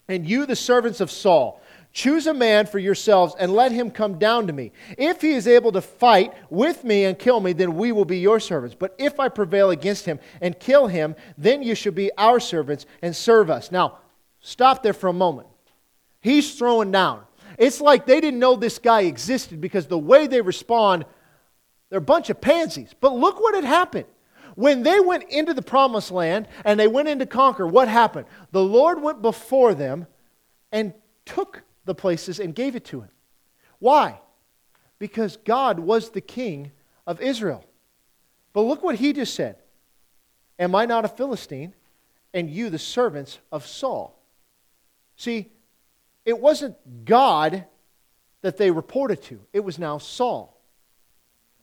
[0.08, 4.18] And you, the servants of Saul, Choose a man for yourselves and let him come
[4.18, 4.72] down to me.
[4.96, 8.18] If he is able to fight with me and kill me, then we will be
[8.18, 8.74] your servants.
[8.78, 12.86] But if I prevail against him and kill him, then you shall be our servants
[13.02, 13.70] and serve us.
[13.70, 13.98] Now,
[14.40, 15.48] stop there for a moment.
[16.22, 17.24] He's throwing down.
[17.58, 21.04] It's like they didn't know this guy existed because the way they respond,
[21.90, 22.94] they're a bunch of pansies.
[23.00, 24.06] But look what had happened.
[24.54, 28.26] When they went into the promised land and they went in to conquer, what happened?
[28.50, 30.06] The Lord went before them
[30.70, 30.92] and
[31.24, 33.10] took the places and gave it to him.
[33.78, 34.20] Why?
[34.98, 36.72] Because God was the king
[37.06, 37.64] of Israel.
[38.52, 39.56] But look what he just said
[40.58, 41.74] Am I not a Philistine,
[42.32, 44.18] and you the servants of Saul?
[45.16, 45.50] See,
[46.24, 47.64] it wasn't God
[48.42, 50.60] that they reported to, it was now Saul.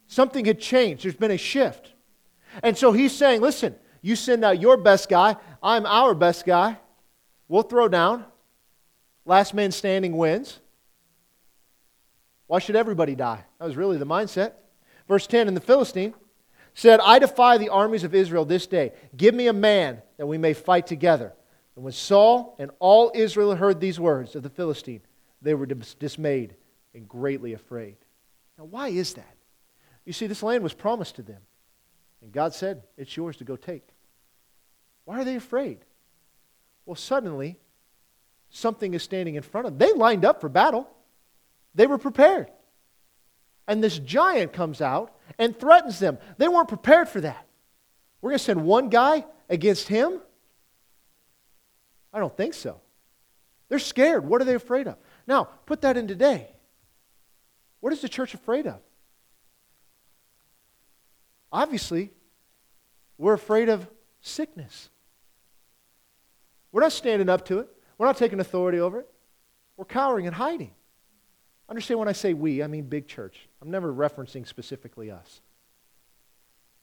[0.07, 1.93] Something had changed, there's been a shift.
[2.63, 6.77] And so he's saying, Listen, you send out your best guy, I'm our best guy.
[7.47, 8.25] We'll throw down.
[9.25, 10.59] Last man standing wins.
[12.47, 13.43] Why should everybody die?
[13.59, 14.53] That was really the mindset.
[15.07, 16.13] Verse 10 And the Philistine
[16.73, 18.93] said, I defy the armies of Israel this day.
[19.15, 21.33] Give me a man that we may fight together.
[21.79, 24.99] And when Saul and all Israel heard these words of the Philistine,
[25.41, 26.55] they were dismayed
[26.93, 27.95] and greatly afraid.
[28.57, 29.37] Now, why is that?
[30.03, 31.39] You see, this land was promised to them.
[32.21, 33.87] And God said, It's yours to go take.
[35.05, 35.77] Why are they afraid?
[36.85, 37.57] Well, suddenly,
[38.49, 39.87] something is standing in front of them.
[39.87, 40.85] They lined up for battle,
[41.75, 42.51] they were prepared.
[43.69, 46.17] and this giant comes out and threatens them.
[46.39, 47.47] They weren't prepared for that.
[48.19, 50.19] We're going to send one guy against him?
[52.13, 52.81] I don't think so.
[53.69, 54.25] They're scared.
[54.25, 54.97] What are they afraid of?
[55.27, 56.49] Now, put that in today.
[57.79, 58.79] What is the church afraid of?
[61.51, 62.11] Obviously,
[63.17, 63.87] we're afraid of
[64.21, 64.89] sickness.
[66.71, 67.69] We're not standing up to it.
[67.97, 69.09] We're not taking authority over it.
[69.77, 70.71] We're cowering and hiding.
[71.67, 73.47] Understand when I say we, I mean big church.
[73.61, 75.41] I'm never referencing specifically us.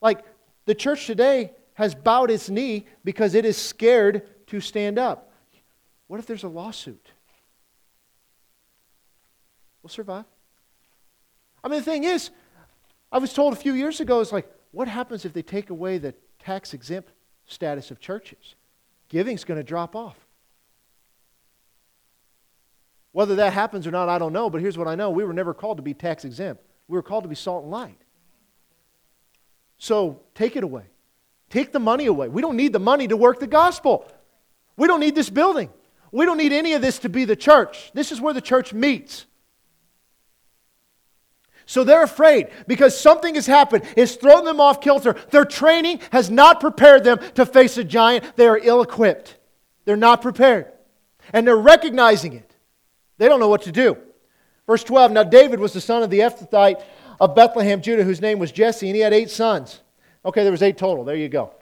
[0.01, 0.25] Like,
[0.67, 5.33] the church today has bowed its knee because it is scared to stand up.
[6.07, 7.11] What if there's a lawsuit?
[9.83, 10.25] We'll survive.
[11.63, 12.31] I mean, the thing is,
[13.11, 15.99] I was told a few years ago, it's like, what happens if they take away
[15.99, 17.11] the tax exempt
[17.47, 18.55] status of churches?
[19.09, 20.17] Giving's going to drop off.
[23.13, 25.33] Whether that happens or not, I don't know, but here's what I know we were
[25.33, 27.99] never called to be tax exempt, we were called to be salt and light.
[29.79, 30.85] So take it away.
[31.49, 32.29] Take the money away.
[32.29, 34.07] We don't need the money to work the gospel.
[34.77, 35.71] We don't need this building.
[36.12, 37.91] We don't need any of this to be the church.
[37.95, 39.27] This is where the church meets.
[41.69, 43.85] So they're afraid because something has happened.
[43.97, 45.17] It's thrown them off kilter.
[45.31, 48.37] Their training has not prepared them to face a giant.
[48.37, 49.37] They are ill equipped.
[49.85, 50.71] They're not prepared.
[51.33, 52.55] And they're recognizing it.
[53.19, 53.99] They don't know what to do.
[54.67, 56.83] Verse 12 Now David was the son of the Ephrathite
[57.21, 59.81] of Bethlehem, Judah, whose name was Jesse, and he had eight sons.
[60.25, 61.05] Okay, there was eight total.
[61.05, 61.53] There you go.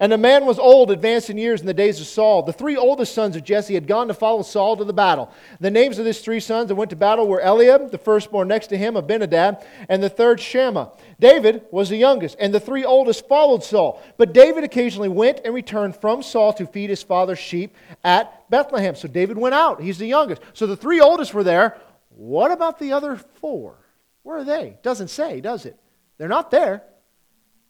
[0.00, 2.42] And the man was old, advanced in years in the days of Saul.
[2.42, 5.32] The three oldest sons of Jesse had gone to follow Saul to the battle.
[5.60, 8.68] The names of these three sons that went to battle were Eliab, the firstborn next
[8.68, 10.92] to him, Abinadab, and the third Shammah.
[11.20, 14.02] David was the youngest, and the three oldest followed Saul.
[14.16, 18.96] But David occasionally went and returned from Saul to feed his father's sheep at Bethlehem.
[18.96, 19.80] So David went out.
[19.80, 20.42] He's the youngest.
[20.52, 21.78] So the three oldest were there.
[22.10, 23.76] What about the other four?
[24.22, 24.78] Where are they?
[24.82, 25.78] Doesn't say, does it?
[26.18, 26.82] They're not there.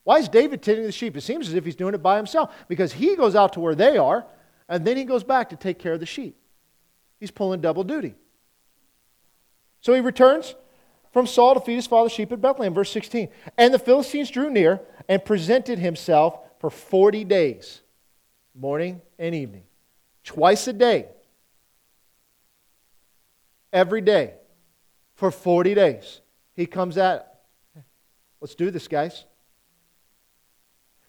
[0.05, 1.17] Why is David tending the sheep?
[1.17, 3.75] It seems as if he's doing it by himself because he goes out to where
[3.75, 4.27] they are
[4.69, 6.37] and then he goes back to take care of the sheep.
[7.19, 8.15] He's pulling double duty.
[9.81, 10.55] So he returns
[11.13, 12.75] from Saul to feed his father's sheep at Bethlehem.
[12.75, 13.29] Verse 16.
[13.57, 17.83] And the Philistines drew near and presented himself for 40 days,
[18.55, 19.65] morning and evening,
[20.23, 21.09] twice a day,
[23.73, 24.35] every day,
[25.15, 26.21] for 40 days.
[26.55, 27.43] He comes at,
[28.41, 29.25] let's do this, guys.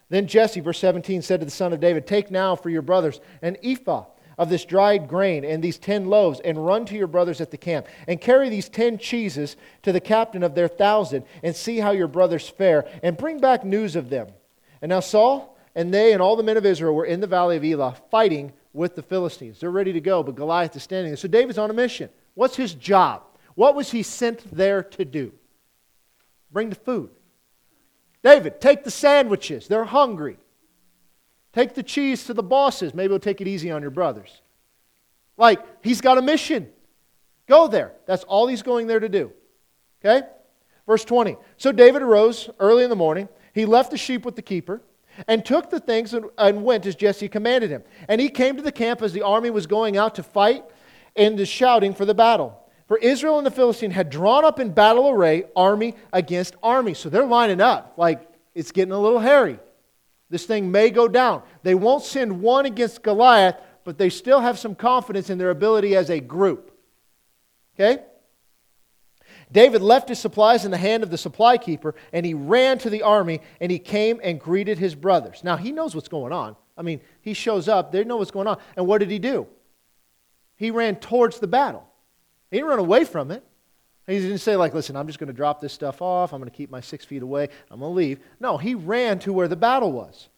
[0.10, 3.20] Then Jesse, verse 17, said to the son of David, Take now for your brothers
[3.42, 4.06] an ephah
[4.38, 7.58] of this dried grain and these ten loaves, and run to your brothers at the
[7.58, 11.92] camp, and carry these ten cheeses to the captain of their thousand, and see how
[11.92, 14.28] your brothers fare, and bring back news of them.
[14.82, 17.58] And now Saul and they and all the men of Israel were in the valley
[17.58, 19.60] of Elah fighting with the Philistines.
[19.60, 21.18] They're ready to go, but Goliath is standing there.
[21.18, 22.10] So David's on a mission.
[22.34, 23.24] What's his job?
[23.56, 25.32] What was he sent there to do?
[26.52, 27.10] Bring the food.
[28.26, 29.68] David, take the sandwiches.
[29.68, 30.40] They're hungry.
[31.54, 32.96] Take the cheese to the bosses.
[32.96, 34.42] Maybe we'll take it easy on your brothers.
[35.38, 36.68] Like, he's got a mission.
[37.46, 37.94] Go there.
[38.08, 39.32] That's all he's going there to do.
[40.04, 40.26] Okay?
[40.88, 41.38] Verse 20.
[41.58, 43.30] So David arose early in the morning.
[43.54, 44.82] He left the sheep with the keeper
[45.28, 47.84] and took the things and, and went as Jesse commanded him.
[48.08, 50.64] And he came to the camp as the army was going out to fight
[51.16, 52.60] and is shouting for the battle.
[52.88, 56.94] For Israel and the Philistine had drawn up in battle array, army against army.
[56.94, 57.96] So they're lining up.
[57.98, 59.60] Like it's getting a little hairy.
[60.30, 61.44] This thing may go down.
[61.64, 65.96] They won't send one against Goliath, but they still have some confidence in their ability
[65.96, 66.72] as a group.
[67.76, 68.04] Okay?
[69.52, 72.90] David left his supplies in the hand of the supply keeper, and he ran to
[72.90, 75.44] the army, and he came and greeted his brothers.
[75.44, 76.56] Now, he knows what's going on.
[76.78, 78.58] I mean, he shows up, they know what's going on.
[78.76, 79.48] And what did he do?
[80.56, 81.88] He ran towards the battle.
[82.52, 83.44] He didn't run away from it.
[84.08, 86.32] He didn't say, like, listen, I'm just going to drop this stuff off.
[86.32, 87.50] I'm going to keep my six feet away.
[87.72, 88.20] I'm going to leave.
[88.40, 90.30] No, he ran to where the battle was.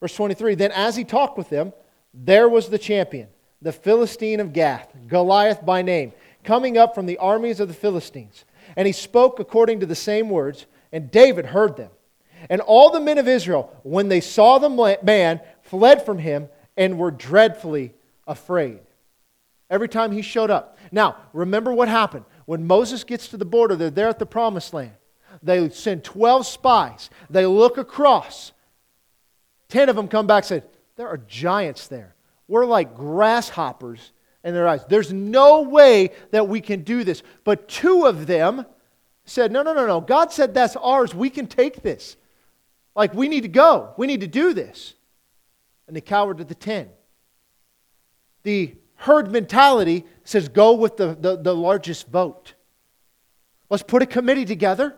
[0.00, 1.72] Verse 23 Then as he talked with them,
[2.14, 3.28] there was the champion,
[3.60, 6.12] the Philistine of Gath, Goliath by name,
[6.44, 8.44] coming up from the armies of the Philistines.
[8.76, 11.90] And he spoke according to the same words, and David heard them.
[12.48, 16.98] And all the men of Israel, when they saw the man, fled from him and
[16.98, 17.94] were dreadfully
[18.26, 18.80] afraid
[19.74, 20.78] every time he showed up.
[20.92, 22.24] Now, remember what happened.
[22.46, 24.92] When Moses gets to the border, they're there at the promised land.
[25.42, 27.10] They send 12 spies.
[27.28, 28.52] They look across.
[29.70, 30.62] 10 of them come back and say,
[30.94, 32.14] There are giants there.
[32.46, 34.12] We're like grasshoppers
[34.44, 34.84] in their eyes.
[34.88, 37.24] There's no way that we can do this.
[37.42, 38.64] But two of them
[39.24, 40.00] said, No, no, no, no.
[40.00, 41.12] God said that's ours.
[41.12, 42.16] We can take this.
[42.94, 43.92] Like, we need to go.
[43.96, 44.94] We need to do this.
[45.88, 46.88] And they cowered to the 10.
[48.44, 52.54] The herd mentality says go with the, the, the largest vote.
[53.70, 54.96] Let's put a committee together.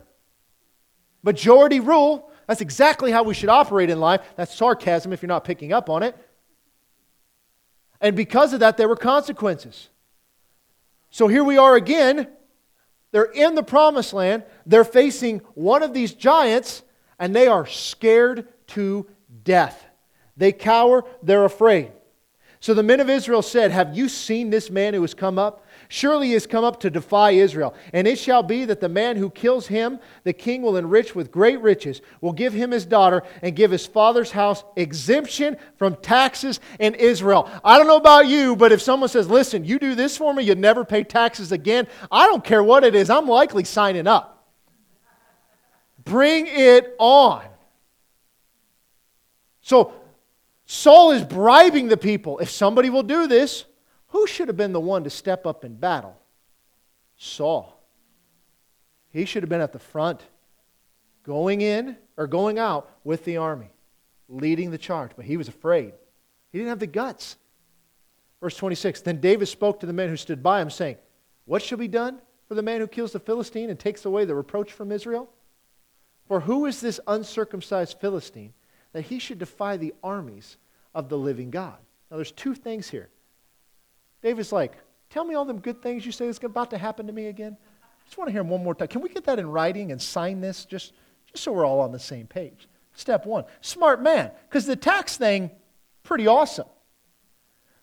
[1.22, 2.30] Majority rule.
[2.46, 4.20] That's exactly how we should operate in life.
[4.36, 6.16] That's sarcasm if you're not picking up on it.
[8.00, 9.88] And because of that, there were consequences.
[11.10, 12.28] So here we are again.
[13.10, 14.44] They're in the promised land.
[14.66, 16.82] They're facing one of these giants,
[17.18, 19.08] and they are scared to
[19.42, 19.86] death.
[20.36, 21.92] They cower, they're afraid.
[22.60, 25.64] So the men of Israel said, Have you seen this man who has come up?
[25.88, 27.74] Surely he has come up to defy Israel.
[27.92, 31.30] And it shall be that the man who kills him, the king will enrich with
[31.30, 36.60] great riches, will give him his daughter, and give his father's house exemption from taxes
[36.80, 37.48] in Israel.
[37.62, 40.42] I don't know about you, but if someone says, Listen, you do this for me,
[40.42, 44.32] you never pay taxes again, I don't care what it is, I'm likely signing up.
[46.04, 47.44] Bring it on.
[49.60, 49.92] So
[50.66, 52.40] Saul is bribing the people.
[52.40, 53.64] If somebody will do this,
[54.08, 56.20] who should have been the one to step up in battle?
[57.16, 57.80] Saul.
[59.10, 60.20] He should have been at the front,
[61.22, 63.70] going in or going out with the army,
[64.28, 65.12] leading the charge.
[65.16, 65.94] But he was afraid.
[66.50, 67.36] He didn't have the guts.
[68.40, 70.96] Verse 26 Then David spoke to the men who stood by him, saying,
[71.44, 74.34] What shall be done for the man who kills the Philistine and takes away the
[74.34, 75.30] reproach from Israel?
[76.26, 78.52] For who is this uncircumcised Philistine
[78.96, 80.56] that he should defy the armies
[80.94, 81.76] of the living God?
[82.10, 83.10] Now, there's two things here.
[84.22, 84.72] David's like,
[85.10, 87.58] Tell me all them good things you say is about to happen to me again.
[87.82, 88.88] I just want to hear them one more time.
[88.88, 90.94] Can we get that in writing and sign this just,
[91.30, 92.68] just so we're all on the same page?
[92.94, 93.44] Step one.
[93.60, 95.50] Smart man, because the tax thing,
[96.02, 96.66] pretty awesome.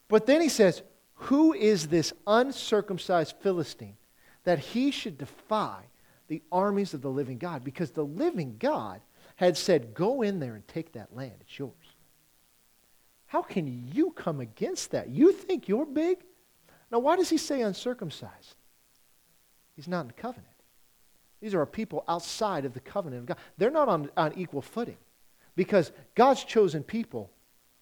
[0.07, 0.81] But then he says,
[1.13, 3.97] Who is this uncircumcised Philistine
[4.45, 5.83] that he should defy
[6.27, 7.63] the armies of the living God?
[7.63, 8.99] Because the living God
[9.45, 11.33] had said, Go in there and take that land.
[11.41, 11.73] It's yours.
[13.25, 15.09] How can you come against that?
[15.09, 16.19] You think you're big?
[16.91, 18.55] Now, why does he say uncircumcised?
[19.75, 20.47] He's not in the covenant.
[21.41, 23.37] These are people outside of the covenant of God.
[23.57, 24.97] They're not on, on equal footing
[25.55, 27.31] because God's chosen people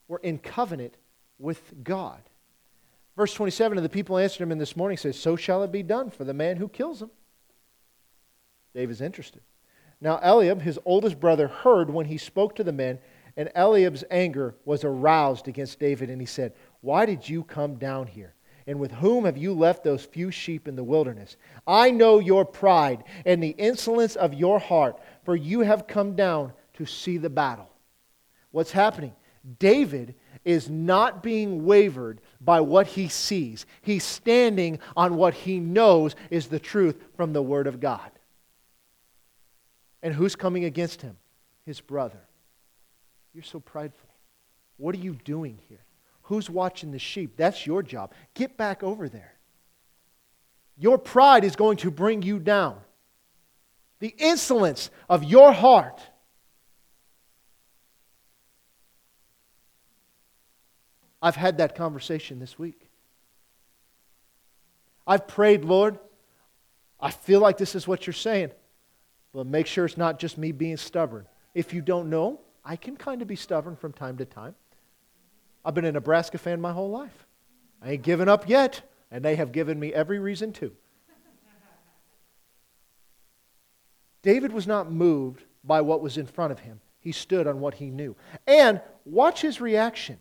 [0.08, 0.96] were in covenant
[1.38, 2.22] with God.
[3.18, 5.84] Verse 27 of the people answered him in this morning says, So shall it be
[5.84, 7.12] done for the man who kills him.
[8.74, 9.42] David's interested.
[10.02, 12.98] Now Eliab, his oldest brother, heard when he spoke to the men,
[13.38, 18.08] and Eliab's anger was aroused against David, and he said, Why did you come down
[18.08, 18.34] here?
[18.68, 21.38] And with whom have you left those few sheep in the wilderness?
[21.66, 26.54] I know your pride and the insolence of your heart, for you have come down
[26.74, 27.70] to see the battle.
[28.52, 29.14] What's happening?
[29.60, 33.66] David is not being wavered by what he sees.
[33.82, 38.12] He's standing on what he knows is the truth from the Word of God.
[40.04, 41.18] And who's coming against him?
[41.66, 42.20] His brother.
[43.34, 44.10] You're so prideful.
[44.78, 45.84] What are you doing here?
[46.24, 47.38] Who's watching the sheep?
[47.38, 48.14] That's your job.
[48.34, 49.34] Get back over there.
[50.78, 52.78] Your pride is going to bring you down.
[54.00, 56.02] The insolence of your heart.
[61.22, 62.90] I've had that conversation this week.
[65.06, 66.00] I've prayed, Lord,
[67.00, 68.52] I feel like this is what you're saying,
[69.34, 71.26] but make sure it's not just me being stubborn.
[71.54, 74.56] If you don't know, I can kind of be stubborn from time to time.
[75.64, 77.28] I've been a Nebraska fan my whole life.
[77.82, 80.72] I ain't given up yet, and they have given me every reason to.
[84.22, 86.80] David was not moved by what was in front of him.
[87.00, 88.16] He stood on what he knew.
[88.46, 90.20] And watch his reaction.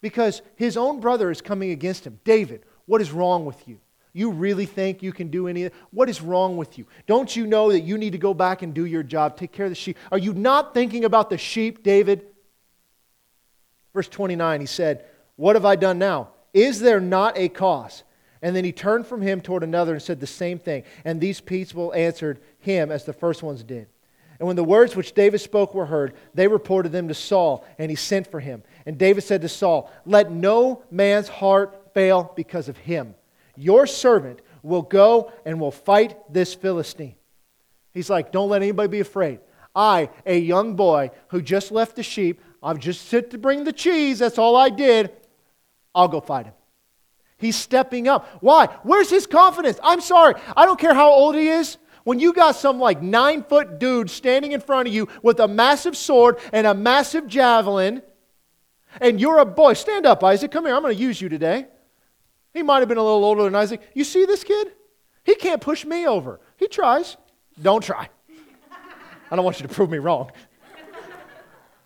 [0.00, 2.20] Because his own brother is coming against him.
[2.24, 3.80] David, what is wrong with you?
[4.16, 6.86] You really think you can do any What is wrong with you?
[7.06, 9.66] Don't you know that you need to go back and do your job, take care
[9.66, 9.98] of the sheep?
[10.12, 12.24] Are you not thinking about the sheep, David?
[13.92, 16.28] Verse 29, he said, What have I done now?
[16.52, 18.04] Is there not a cause?
[18.40, 20.84] And then he turned from him toward another and said the same thing.
[21.04, 23.88] And these people answered him as the first ones did.
[24.38, 27.90] And when the words which David spoke were heard, they reported them to Saul, and
[27.90, 28.62] he sent for him.
[28.86, 33.14] And David said to Saul, Let no man's heart fail because of him
[33.56, 37.14] your servant will go and will fight this Philistine.
[37.92, 39.40] He's like, Don't let anybody be afraid.
[39.74, 43.72] I, a young boy who just left the sheep, I've just sit to bring the
[43.72, 45.10] cheese, that's all I did.
[45.94, 46.54] I'll go fight him.
[47.36, 48.26] He's stepping up.
[48.40, 48.66] Why?
[48.84, 49.78] Where's his confidence?
[49.82, 50.34] I'm sorry.
[50.56, 51.76] I don't care how old he is.
[52.04, 55.48] When you got some like nine foot dude standing in front of you with a
[55.48, 58.02] massive sword and a massive javelin,
[59.00, 60.50] and you're a boy, stand up, Isaac.
[60.52, 60.74] Come here.
[60.74, 61.66] I'm going to use you today.
[62.54, 63.82] He might have been a little older than Isaac.
[63.94, 64.72] You see this kid?
[65.24, 66.40] He can't push me over.
[66.56, 67.16] He tries.
[67.60, 68.08] Don't try.
[69.30, 70.30] I don't want you to prove me wrong.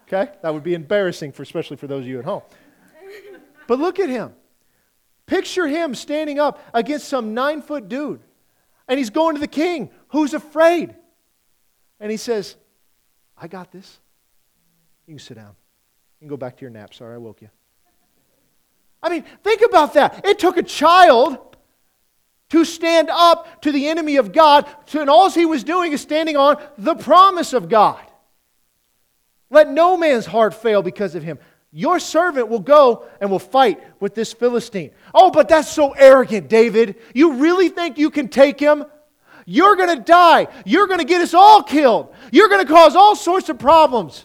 [0.06, 0.30] Okay?
[0.42, 2.42] That would be embarrassing, for, especially for those of you at home.
[3.66, 4.34] But look at him.
[5.26, 8.20] Picture him standing up against some nine foot dude.
[8.86, 10.94] And he's going to the king, who's afraid.
[12.00, 12.56] And he says,
[13.36, 13.98] I got this.
[15.06, 15.54] You can sit down.
[16.20, 16.94] You can go back to your nap.
[16.94, 17.50] Sorry, I woke you.
[19.02, 20.24] I mean, think about that.
[20.26, 21.38] It took a child
[22.50, 26.36] to stand up to the enemy of God, and all he was doing is standing
[26.36, 28.00] on the promise of God.
[29.50, 31.38] Let no man's heart fail because of him.
[31.70, 34.90] Your servant will go and will fight with this Philistine.
[35.14, 36.96] Oh, but that's so arrogant, David.
[37.14, 38.84] You really think you can take him?
[39.44, 40.48] You're going to die.
[40.64, 42.14] You're going to get us all killed.
[42.32, 44.24] You're going to cause all sorts of problems.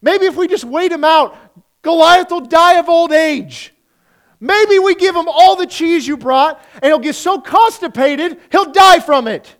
[0.00, 1.36] Maybe if we just wait him out,
[1.82, 3.72] Goliath will die of old age.
[4.40, 8.70] Maybe we give him all the cheese you brought, and he'll get so constipated, he'll
[8.70, 9.54] die from it.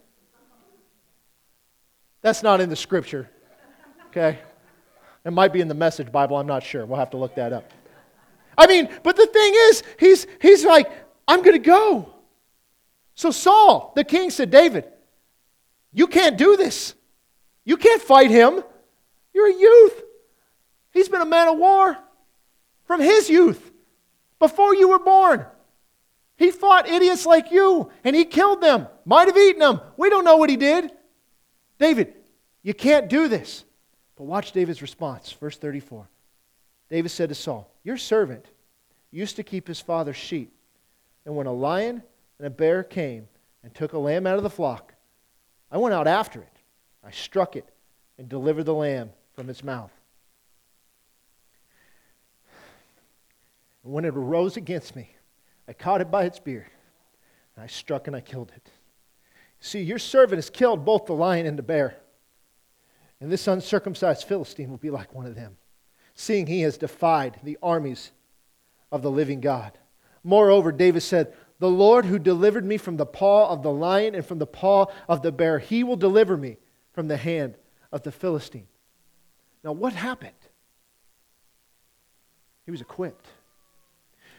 [2.20, 3.30] That's not in the scripture.
[4.08, 4.38] Okay?
[5.24, 6.84] It might be in the message Bible, I'm not sure.
[6.84, 7.70] We'll have to look that up.
[8.58, 10.90] I mean, but the thing is, he's, he's like,
[11.28, 12.12] I'm going to go.
[13.14, 14.86] So Saul, the king, said, David,
[15.92, 16.94] you can't do this.
[17.64, 18.62] You can't fight him.
[19.32, 20.02] You're a youth.
[20.92, 21.96] He's been a man of war
[22.84, 23.65] from his youth
[24.38, 25.46] before you were born.
[26.36, 29.80] He fought idiots like you and he killed them, might have eaten them.
[29.96, 30.90] We don't know what he did.
[31.78, 32.14] David,
[32.62, 33.64] you can't do this.
[34.16, 36.08] But watch David's response, verse 34.
[36.88, 38.46] David said to Saul, Your servant
[39.10, 40.52] used to keep his father's sheep,
[41.24, 42.02] and when a lion
[42.38, 43.28] and a bear came
[43.62, 44.94] and took a lamb out of the flock,
[45.70, 46.58] I went out after it.
[47.04, 47.68] I struck it
[48.18, 49.92] and delivered the lamb from its mouth.
[53.86, 55.14] And when it arose against me,
[55.68, 56.66] I caught it by its beard,
[57.54, 58.68] and I struck and I killed it.
[59.60, 61.96] See, your servant has killed both the lion and the bear.
[63.20, 65.56] And this uncircumcised Philistine will be like one of them,
[66.16, 68.10] seeing he has defied the armies
[68.90, 69.78] of the living God.
[70.24, 74.26] Moreover, David said, The Lord who delivered me from the paw of the lion and
[74.26, 76.56] from the paw of the bear, he will deliver me
[76.92, 77.54] from the hand
[77.92, 78.66] of the Philistine.
[79.62, 80.32] Now, what happened?
[82.64, 83.28] He was equipped.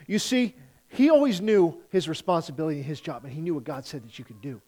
[0.07, 0.55] You see,
[0.87, 4.17] he always knew his responsibility and his job, and he knew what God said that
[4.17, 4.61] you could do.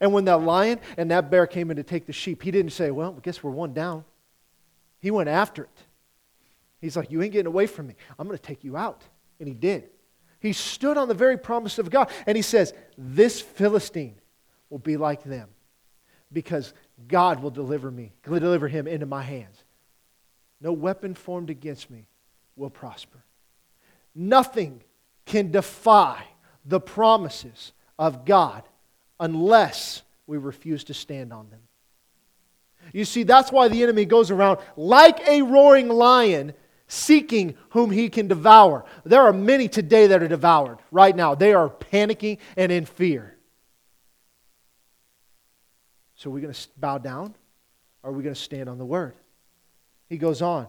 [0.00, 2.72] And when that lion and that bear came in to take the sheep, he didn't
[2.72, 4.04] say, Well, I guess we're one down.
[5.00, 5.78] He went after it.
[6.80, 7.94] He's like, You ain't getting away from me.
[8.18, 9.02] I'm going to take you out.
[9.38, 9.90] And he did.
[10.40, 12.10] He stood on the very promise of God.
[12.26, 14.16] And he says, This Philistine
[14.70, 15.48] will be like them
[16.32, 16.72] because
[17.06, 19.62] God will deliver me, deliver him into my hands.
[20.60, 22.08] No weapon formed against me
[22.56, 23.22] will prosper.
[24.14, 24.82] Nothing
[25.26, 26.24] can defy
[26.64, 28.62] the promises of God
[29.20, 31.60] unless we refuse to stand on them.
[32.92, 36.54] You see, that's why the enemy goes around like a roaring lion
[36.88, 38.84] seeking whom he can devour.
[39.04, 41.34] There are many today that are devoured right now.
[41.34, 43.36] They are panicking and in fear.
[46.14, 47.34] So, are we going to bow down
[48.02, 49.14] or are we going to stand on the word?
[50.08, 50.68] He goes on.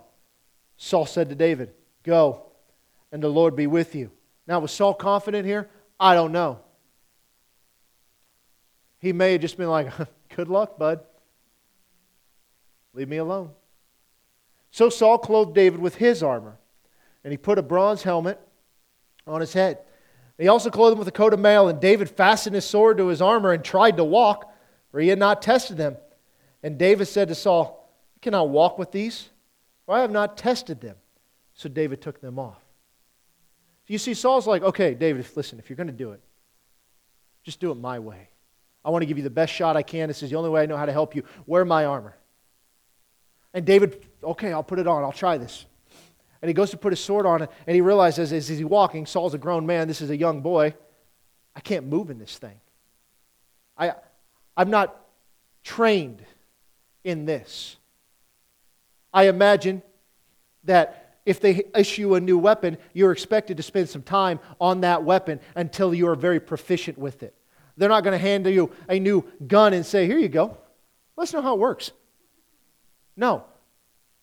[0.77, 2.47] Saul said to David, Go,
[3.11, 4.11] and the Lord be with you.
[4.47, 5.69] Now, was Saul confident here?
[5.99, 6.59] I don't know.
[8.99, 9.91] He may have just been like,
[10.35, 10.99] Good luck, bud.
[12.93, 13.49] Leave me alone.
[14.69, 16.57] So Saul clothed David with his armor,
[17.23, 18.39] and he put a bronze helmet
[19.25, 19.79] on his head.
[20.37, 23.07] He also clothed him with a coat of mail, and David fastened his sword to
[23.07, 24.53] his armor and tried to walk,
[24.91, 25.97] for he had not tested them.
[26.61, 29.29] And David said to Saul, I cannot walk with these,
[29.85, 30.97] for I have not tested them.
[31.55, 32.66] So David took them off.
[33.87, 36.21] You see, Saul's like, okay, David, listen, if you're going to do it,
[37.43, 38.29] just do it my way.
[38.83, 40.09] I want to give you the best shot I can.
[40.09, 41.23] This is the only way I know how to help you.
[41.45, 42.15] Wear my armor.
[43.53, 45.03] And David, okay, I'll put it on.
[45.03, 45.65] I'll try this.
[46.41, 49.05] And he goes to put his sword on it, and he realizes as he's walking,
[49.05, 50.75] Saul's a grown man, this is a young boy.
[51.55, 52.59] I can't move in this thing.
[53.77, 53.93] I,
[54.55, 54.95] I'm not
[55.63, 56.23] trained
[57.03, 57.77] in this.
[59.13, 59.81] I imagine
[60.65, 65.03] that if they issue a new weapon, you're expected to spend some time on that
[65.03, 67.35] weapon until you are very proficient with it.
[67.75, 70.57] They're not going to hand you a new gun and say, Here you go.
[71.17, 71.91] Let's know how it works.
[73.17, 73.43] No.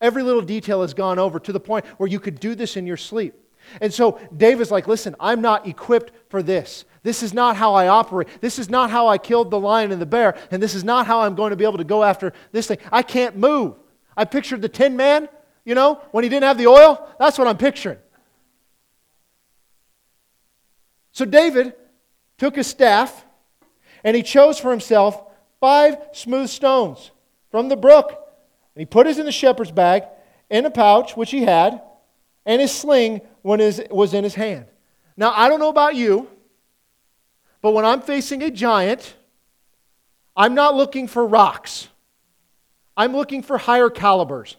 [0.01, 2.87] Every little detail has gone over to the point where you could do this in
[2.87, 3.35] your sleep.
[3.81, 6.85] And so David's like, Listen, I'm not equipped for this.
[7.03, 8.29] This is not how I operate.
[8.41, 10.35] This is not how I killed the lion and the bear.
[10.49, 12.79] And this is not how I'm going to be able to go after this thing.
[12.91, 13.75] I can't move.
[14.17, 15.29] I pictured the tin man
[15.65, 17.05] you know, when he didn't have the oil?
[17.19, 17.97] That's what I'm picturing.
[21.11, 21.73] So David
[22.37, 23.25] took his staff
[24.03, 25.21] and he chose for himself
[25.59, 27.11] five smooth stones
[27.51, 28.09] from the brook.
[28.09, 30.03] And he put his in the shepherd's bag,
[30.49, 31.81] in a pouch, which he had,
[32.45, 34.65] and his sling when his, was in his hand.
[35.17, 36.29] Now, I don't know about you,
[37.61, 39.15] but when I'm facing a giant
[40.35, 41.87] I'm not looking for rocks.
[42.97, 44.57] I'm looking for higher calibers.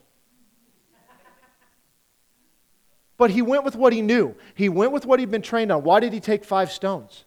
[3.18, 4.34] But he went with what he knew.
[4.54, 5.82] He went with what he'd been trained on.
[5.82, 7.24] Why did he take five stones?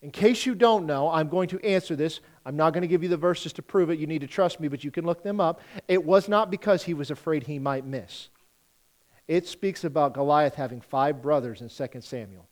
[0.00, 2.20] In case you don't know, I'm going to answer this.
[2.46, 3.98] I'm not going to give you the verses to prove it.
[3.98, 5.60] You need to trust me, but you can look them up.
[5.88, 8.28] It was not because he was afraid he might miss.
[9.26, 12.48] It speaks about Goliath having five brothers in 2 Samuel.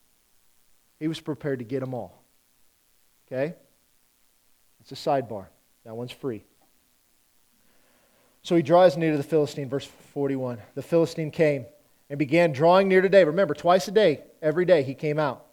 [0.98, 2.22] He was prepared to get them all.
[3.26, 3.54] Okay?
[4.80, 5.46] It's a sidebar.
[5.84, 6.44] That one's free.
[8.42, 10.58] So he draws near to the Philistine, verse 41.
[10.74, 11.66] The Philistine came
[12.08, 13.28] and began drawing near to David.
[13.28, 15.44] Remember, twice a day, every day, he came out.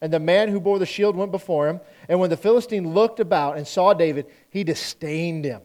[0.00, 1.80] And the man who bore the shield went before him.
[2.08, 5.62] And when the Philistine looked about and saw David, he disdained him,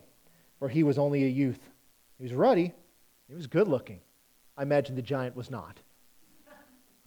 [0.57, 1.59] for he was only a youth.
[2.17, 2.73] He was ruddy,
[3.27, 3.99] he was good looking.
[4.57, 5.77] I imagine the giant was not.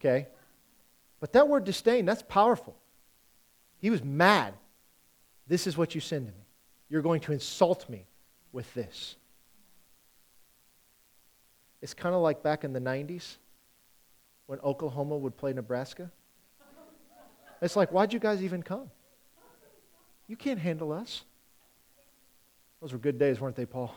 [0.01, 0.27] Okay?
[1.21, 2.77] But that word disdain, that's powerful.
[3.79, 4.55] He was mad.
[5.47, 6.47] This is what you send to me.
[6.89, 8.07] You're going to insult me
[8.53, 9.17] with this.
[11.85, 13.37] It's kind of like back in the 90s
[14.47, 16.11] when Oklahoma would play Nebraska.
[17.61, 18.91] It's like, why'd you guys even come?
[20.27, 21.25] You can't handle us.
[22.81, 23.95] Those were good days, weren't they, Paul?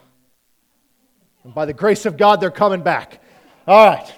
[1.45, 3.21] And by the grace of God, they're coming back.
[3.65, 4.13] All right.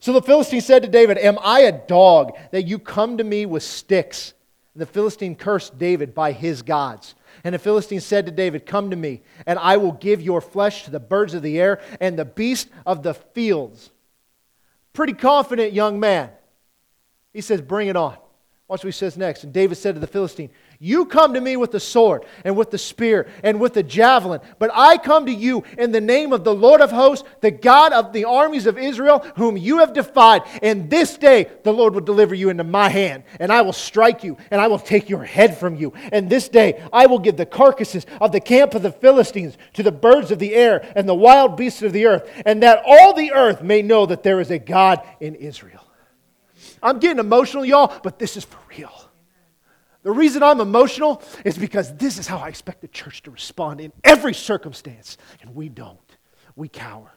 [0.00, 3.46] So the Philistine said to David, Am I a dog that you come to me
[3.46, 4.34] with sticks?
[4.74, 7.14] And the Philistine cursed David by his gods.
[7.44, 10.84] And the Philistine said to David, Come to me, and I will give your flesh
[10.84, 13.90] to the birds of the air and the beasts of the fields.
[14.92, 16.30] Pretty confident young man.
[17.32, 18.16] He says, Bring it on.
[18.68, 19.44] Watch what he says next.
[19.44, 20.50] And David said to the Philistine,
[20.80, 24.40] You come to me with the sword and with the spear and with the javelin,
[24.60, 27.92] but I come to you in the name of the Lord of hosts, the God
[27.92, 30.42] of the armies of Israel, whom you have defied.
[30.62, 34.22] And this day the Lord will deliver you into my hand, and I will strike
[34.22, 35.92] you, and I will take your head from you.
[36.12, 39.82] And this day I will give the carcasses of the camp of the Philistines to
[39.82, 43.14] the birds of the air and the wild beasts of the earth, and that all
[43.14, 45.84] the earth may know that there is a God in Israel.
[46.80, 48.92] I'm getting emotional, y'all, but this is for real.
[50.08, 53.78] The reason I'm emotional is because this is how I expect the church to respond
[53.78, 56.16] in every circumstance, and we don't.
[56.56, 57.12] We cower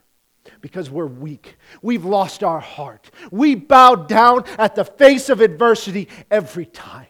[0.59, 1.55] because we're weak.
[1.81, 3.09] We've lost our heart.
[3.31, 7.07] We bow down at the face of adversity every time.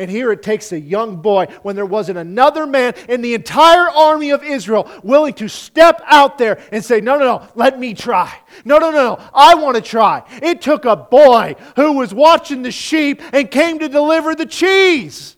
[0.00, 3.86] And here it takes a young boy when there wasn't another man in the entire
[3.90, 7.92] army of Israel willing to step out there and say, No, no, no, let me
[7.92, 8.34] try.
[8.64, 10.22] No, no, no, no, I want to try.
[10.40, 15.36] It took a boy who was watching the sheep and came to deliver the cheese.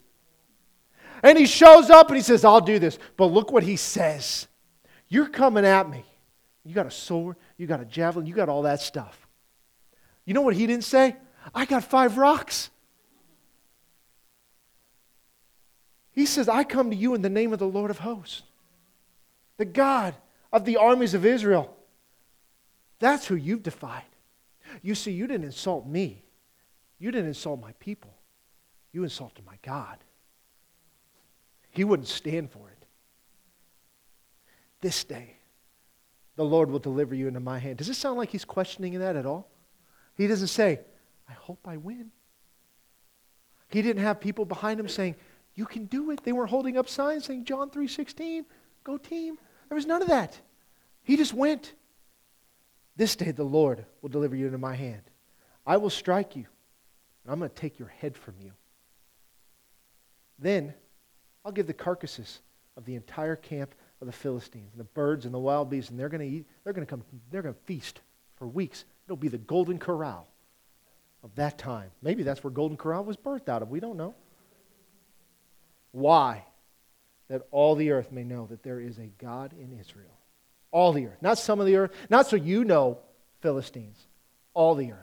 [1.21, 2.97] And he shows up and he says, I'll do this.
[3.17, 4.47] But look what he says
[5.09, 6.05] You're coming at me.
[6.63, 9.27] You got a sword, you got a javelin, you got all that stuff.
[10.23, 11.17] You know what he didn't say?
[11.53, 12.69] I got five rocks.
[16.13, 18.43] He says, I come to you in the name of the Lord of hosts,
[19.57, 20.15] the God
[20.51, 21.75] of the armies of Israel.
[22.99, 24.03] That's who you've defied.
[24.81, 26.23] You see, you didn't insult me,
[26.99, 28.13] you didn't insult my people,
[28.91, 29.97] you insulted my God.
[31.71, 32.85] He wouldn't stand for it.
[34.81, 35.37] This day,
[36.35, 37.77] the Lord will deliver you into my hand.
[37.77, 39.49] Does it sound like he's questioning that at all?
[40.15, 40.79] He doesn't say,
[41.27, 42.11] I hope I win.
[43.69, 45.15] He didn't have people behind him saying,
[45.55, 46.23] you can do it.
[46.23, 48.45] They weren't holding up signs saying John 3:16,
[48.83, 49.37] go team.
[49.69, 50.39] There was none of that.
[51.03, 51.73] He just went.
[52.95, 55.01] This day the Lord will deliver you into my hand.
[55.65, 56.45] I will strike you,
[57.23, 58.51] and I'm going to take your head from you.
[60.37, 60.73] Then
[61.43, 62.41] I'll give the carcasses
[62.77, 65.99] of the entire camp of the Philistines and the birds and the wild beasts, and
[65.99, 68.01] they're going to eat, they're going to come, they're going to feast
[68.35, 68.85] for weeks.
[69.05, 70.27] It'll be the golden corral
[71.23, 71.89] of that time.
[72.01, 73.69] Maybe that's where Golden Corral was birthed out of.
[73.69, 74.13] We don't know.
[75.93, 76.43] Why?
[77.29, 80.17] That all the earth may know that there is a God in Israel.
[80.71, 81.21] All the earth.
[81.21, 81.91] Not some of the earth.
[82.09, 82.97] Not so you know,
[83.41, 83.97] Philistines.
[84.53, 84.97] All the earth.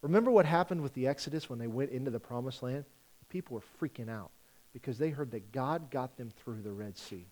[0.00, 2.84] Remember what happened with the Exodus when they went into the promised land?
[3.20, 4.30] The people were freaking out
[4.72, 7.26] because they heard that God got them through the Red Sea.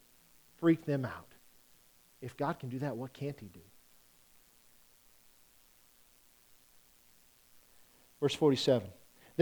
[0.58, 1.28] Freaked them out.
[2.20, 3.60] If God can do that, what can't he do?
[8.20, 8.88] Verse 47.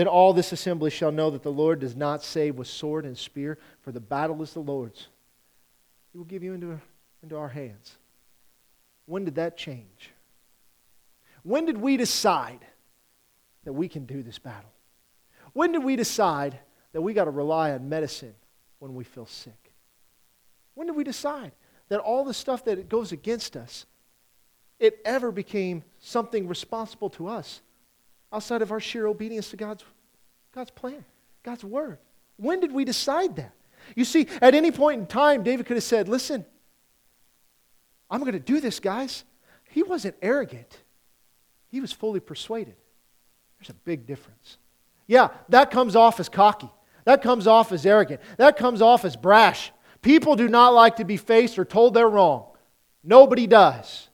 [0.01, 3.19] Then all this assembly shall know that the Lord does not save with sword and
[3.19, 5.09] spear, for the battle is the Lord's.
[6.11, 6.81] He will give you into,
[7.23, 7.99] into our hands.
[9.05, 10.13] When did that change?
[11.43, 12.61] When did we decide
[13.65, 14.71] that we can do this battle?
[15.53, 16.59] When did we decide
[16.95, 18.35] that we got to rely on medicine
[18.79, 19.75] when we feel sick?
[20.73, 21.53] When did we decide
[21.91, 23.85] that all the stuff that goes against us,
[24.79, 27.61] it ever became something responsible to us?
[28.33, 29.85] Outside of our sheer obedience to God's,
[30.55, 31.05] God's plan,
[31.43, 31.99] God's word.
[32.37, 33.53] When did we decide that?
[33.95, 36.45] You see, at any point in time, David could have said, Listen,
[38.11, 39.25] I'm going to do this, guys.
[39.71, 40.79] He wasn't arrogant,
[41.69, 42.75] he was fully persuaded.
[43.59, 44.57] There's a big difference.
[45.07, 46.71] Yeah, that comes off as cocky.
[47.05, 48.21] That comes off as arrogant.
[48.39, 49.73] That comes off as brash.
[50.03, 52.47] People do not like to be faced or told they're wrong.
[53.05, 54.09] Nobody does.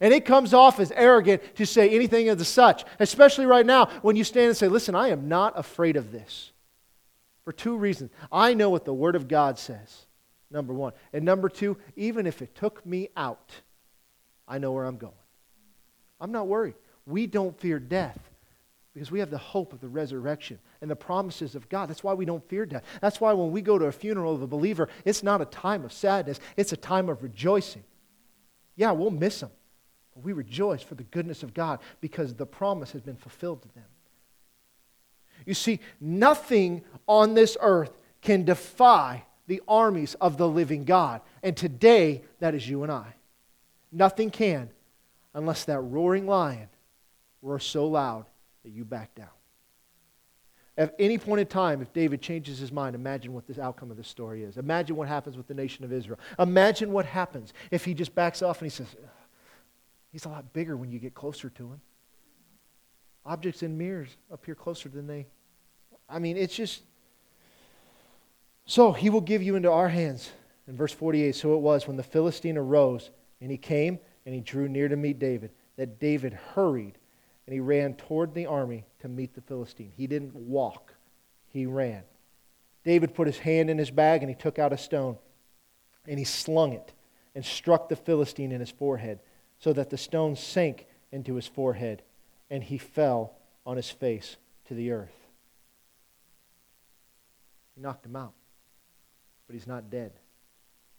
[0.00, 3.86] And it comes off as arrogant to say anything of the such, especially right now
[4.02, 6.52] when you stand and say, Listen, I am not afraid of this.
[7.44, 8.10] For two reasons.
[8.32, 10.06] I know what the Word of God says,
[10.50, 10.94] number one.
[11.12, 13.52] And number two, even if it took me out,
[14.48, 15.12] I know where I'm going.
[16.20, 16.74] I'm not worried.
[17.06, 18.18] We don't fear death
[18.94, 21.90] because we have the hope of the resurrection and the promises of God.
[21.90, 22.84] That's why we don't fear death.
[23.02, 25.84] That's why when we go to a funeral of a believer, it's not a time
[25.84, 27.84] of sadness, it's a time of rejoicing.
[28.76, 29.50] Yeah, we'll miss them,
[30.22, 33.84] we rejoice for the goodness of God because the promise has been fulfilled to them.
[35.44, 37.90] You see, nothing on this earth
[38.22, 41.20] can defy the armies of the living God.
[41.42, 43.14] And today, that is you and I.
[43.92, 44.70] Nothing can
[45.34, 46.68] unless that roaring lion
[47.42, 48.26] roars so loud
[48.62, 49.28] that you back down.
[50.76, 53.96] At any point in time, if David changes his mind, imagine what the outcome of
[53.96, 54.56] this story is.
[54.56, 56.18] Imagine what happens with the nation of Israel.
[56.38, 58.88] Imagine what happens if he just backs off and he says,
[60.14, 61.80] He's a lot bigger when you get closer to him.
[63.26, 65.26] Objects in mirrors appear closer than they.
[66.08, 66.82] I mean, it's just.
[68.64, 70.30] So he will give you into our hands.
[70.68, 73.10] In verse 48, so it was when the Philistine arose
[73.40, 76.96] and he came and he drew near to meet David, that David hurried
[77.48, 79.92] and he ran toward the army to meet the Philistine.
[79.96, 80.94] He didn't walk,
[81.48, 82.04] he ran.
[82.84, 85.18] David put his hand in his bag and he took out a stone
[86.06, 86.92] and he slung it
[87.34, 89.18] and struck the Philistine in his forehead
[89.58, 92.02] so that the stone sank into his forehead
[92.50, 93.34] and he fell
[93.64, 94.36] on his face
[94.66, 95.14] to the earth.
[97.74, 98.34] He knocked him out,
[99.46, 100.12] but he's not dead.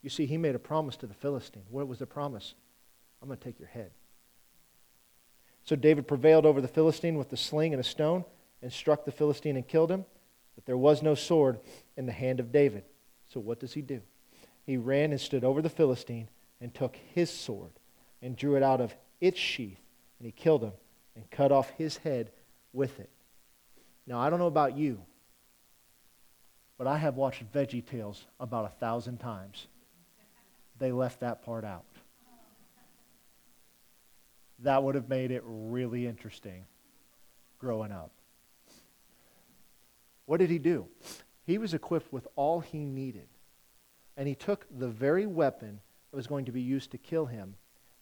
[0.02, 1.64] You see, he made a promise to the Philistine.
[1.70, 2.54] What was the promise?
[3.22, 3.92] I'm going to take your head.
[5.64, 8.24] So David prevailed over the Philistine with the sling and a stone
[8.62, 10.06] and struck the Philistine and killed him.
[10.56, 11.60] But there was no sword
[11.98, 12.84] in the hand of David.
[13.28, 14.02] So what does he do?
[14.64, 16.30] He ran and stood over the Philistine
[16.62, 17.72] and took his sword
[18.22, 19.80] and drew it out of its sheath.
[20.20, 20.74] And he killed him
[21.16, 22.32] and cut off his head
[22.74, 23.10] with it.
[24.08, 25.02] Now, I don't know about you,
[26.78, 29.68] but I have watched Veggie Tales about a thousand times.
[30.78, 31.86] They left that part out
[34.60, 36.66] that would have made it really interesting
[37.60, 38.12] growing up.
[40.26, 40.88] What did he do?
[41.46, 43.28] He was equipped with all he needed.
[44.18, 47.56] And he took the very weapon that was going to be used to kill him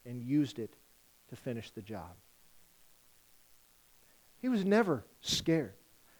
[0.06, 0.74] and used it
[1.30, 2.12] to finish the job.
[4.42, 5.74] He was never scared.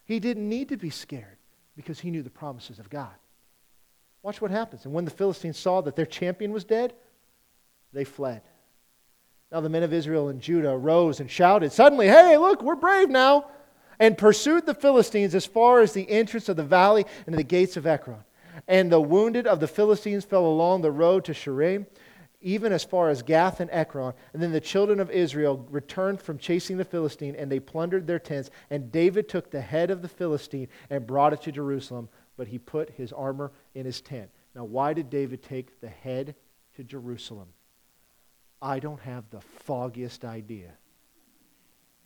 [0.04, 1.38] He didn't need to be scared
[1.76, 3.14] because he knew the promises of God.
[4.22, 4.86] Watch what happens.
[4.86, 6.94] And when the Philistines saw that their champion was dead,
[7.92, 8.42] they fled.
[9.52, 13.10] Now the men of Israel and Judah arose and shouted, Suddenly, hey, look, we're brave
[13.10, 13.46] now,
[14.00, 17.76] and pursued the Philistines as far as the entrance of the valley and the gates
[17.76, 18.24] of Ekron.
[18.66, 21.86] And the wounded of the Philistines fell along the road to Shaaraim,
[22.44, 24.12] even as far as Gath and Ekron.
[24.34, 28.18] And then the children of Israel returned from chasing the Philistine, and they plundered their
[28.18, 28.50] tents.
[28.68, 32.58] And David took the head of the Philistine and brought it to Jerusalem, but he
[32.58, 34.30] put his armor in his tent.
[34.54, 36.34] Now, why did David take the head
[36.76, 37.48] to Jerusalem?
[38.60, 40.72] I don't have the foggiest idea.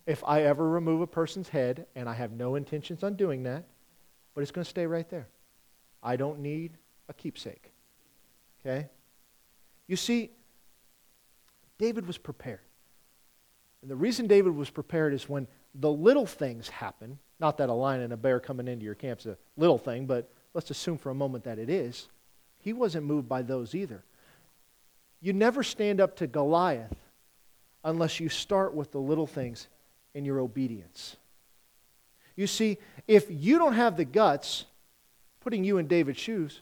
[0.07, 3.65] If I ever remove a person's head, and I have no intentions on doing that,
[4.33, 5.27] but it's going to stay right there.
[6.01, 6.77] I don't need
[7.09, 7.73] a keepsake.
[8.65, 8.87] Okay?
[9.89, 10.29] You see,
[11.79, 12.59] David was prepared.
[13.81, 17.73] And the reason David was prepared is when the little things happen, not that a
[17.73, 20.99] lion and a bear coming into your camp is a little thing, but let's assume
[20.99, 22.07] for a moment that it is.
[22.59, 24.03] He wasn't moved by those either.
[25.21, 26.95] You never stand up to Goliath
[27.83, 29.69] unless you start with the little things
[30.13, 31.17] in your obedience.
[32.35, 32.77] You see,
[33.07, 34.65] if you don't have the guts,
[35.39, 36.61] putting you in David's shoes,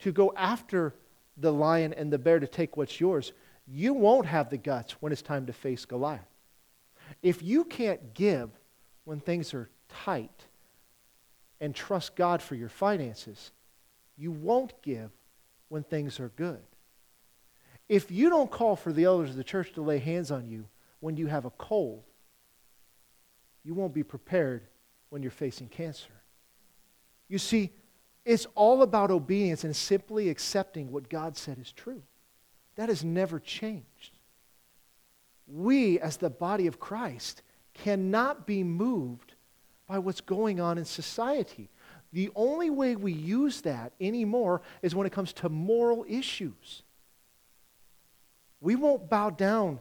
[0.00, 0.94] to go after
[1.36, 3.32] the lion and the bear to take what's yours,
[3.66, 6.20] you won't have the guts when it's time to face Goliath.
[7.22, 8.50] If you can't give
[9.04, 10.46] when things are tight
[11.60, 13.52] and trust God for your finances,
[14.16, 15.10] you won't give
[15.68, 16.60] when things are good.
[17.88, 20.66] If you don't call for the elders of the church to lay hands on you
[21.00, 22.04] when you have a cold,
[23.64, 24.62] you won't be prepared
[25.08, 26.12] when you're facing cancer.
[27.28, 27.70] You see,
[28.24, 32.02] it's all about obedience and simply accepting what God said is true.
[32.76, 34.18] That has never changed.
[35.46, 37.42] We, as the body of Christ,
[37.74, 39.34] cannot be moved
[39.86, 41.68] by what's going on in society.
[42.12, 46.82] The only way we use that anymore is when it comes to moral issues.
[48.60, 49.80] We won't bow down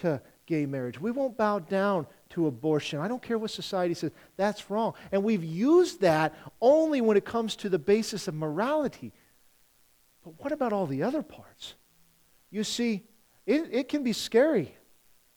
[0.00, 1.00] to gay marriage.
[1.00, 3.00] We won't bow down to abortion.
[3.00, 4.10] I don't care what society says.
[4.36, 4.94] That's wrong.
[5.12, 9.12] And we've used that only when it comes to the basis of morality.
[10.24, 11.74] But what about all the other parts?
[12.50, 13.04] You see,
[13.46, 14.74] it, it can be scary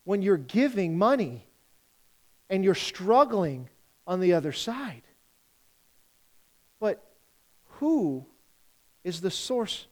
[0.03, 1.45] when you're giving money
[2.49, 3.69] and you're struggling
[4.05, 5.03] on the other side.
[6.79, 7.03] But
[7.79, 8.25] who
[9.03, 9.87] is the source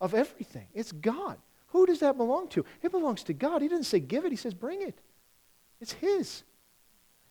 [0.00, 0.66] of everything?
[0.74, 1.36] It's God.
[1.68, 2.64] Who does that belong to?
[2.82, 3.62] It belongs to God.
[3.62, 4.98] He doesn't say give it, He says bring it.
[5.80, 6.42] It's His.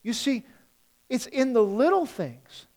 [0.03, 0.45] You see,
[1.09, 2.67] it's in the little things.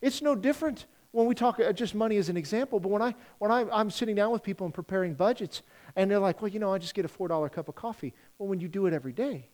[0.00, 3.14] It's no different when we talk uh, just money as an example, but when, I,
[3.38, 5.62] when I, I'm sitting down with people and preparing budgets,
[5.94, 8.14] and they're like, well, you know, I just get a $4 cup of coffee.
[8.38, 9.48] Well, when you do it every day,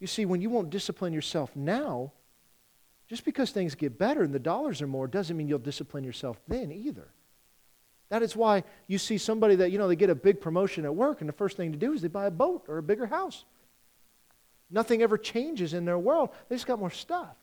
[0.00, 2.12] you see, when you won't discipline yourself now,
[3.08, 6.40] just because things get better and the dollars are more doesn't mean you'll discipline yourself
[6.48, 7.08] then either.
[8.08, 10.94] That is why you see somebody that, you know, they get a big promotion at
[10.94, 13.06] work, and the first thing to do is they buy a boat or a bigger
[13.06, 13.44] house.
[14.70, 17.36] Nothing ever changes in their world, they just got more stuff.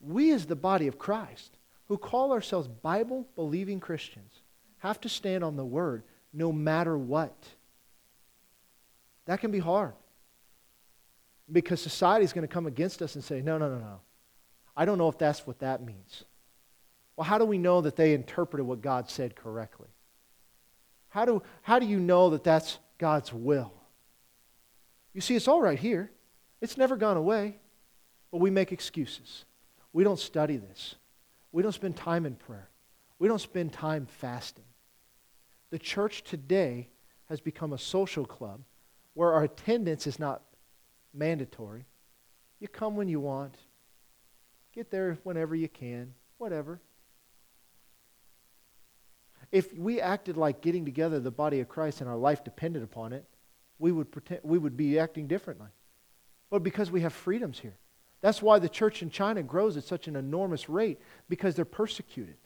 [0.00, 1.56] We, as the body of Christ,
[1.88, 4.40] who call ourselves Bible believing Christians,
[4.78, 6.02] have to stand on the Word
[6.32, 7.36] no matter what.
[9.26, 9.92] That can be hard
[11.50, 14.00] because society is going to come against us and say, no, no, no, no.
[14.76, 16.24] I don't know if that's what that means.
[17.16, 19.88] Well, how do we know that they interpreted what God said correctly?
[21.08, 23.72] How do, how do you know that that's God's will?
[25.12, 26.10] You see, it's all right here.
[26.60, 27.58] It's never gone away.
[28.30, 29.44] But we make excuses.
[29.92, 30.94] We don't study this.
[31.52, 32.70] We don't spend time in prayer.
[33.18, 34.64] We don't spend time fasting.
[35.70, 36.88] The church today
[37.28, 38.62] has become a social club
[39.14, 40.42] where our attendance is not
[41.12, 41.84] mandatory.
[42.58, 43.54] You come when you want,
[44.74, 46.80] get there whenever you can, whatever.
[49.52, 53.12] If we acted like getting together the body of Christ and our life depended upon
[53.12, 53.26] it,
[53.78, 55.68] we would, pretend, we would be acting differently.
[56.50, 57.76] But because we have freedoms here.
[58.22, 62.36] That's why the church in China grows at such an enormous rate, because they're persecuted.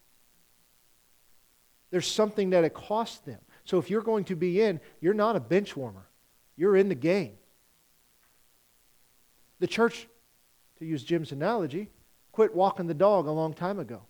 [1.91, 3.39] There's something that it costs them.
[3.65, 6.07] So if you're going to be in, you're not a bench warmer,
[6.57, 7.35] you're in the game.
[9.59, 10.09] The church,
[10.79, 11.91] to use Jim's analogy,
[12.33, 14.03] quit walking the dog a long time ago.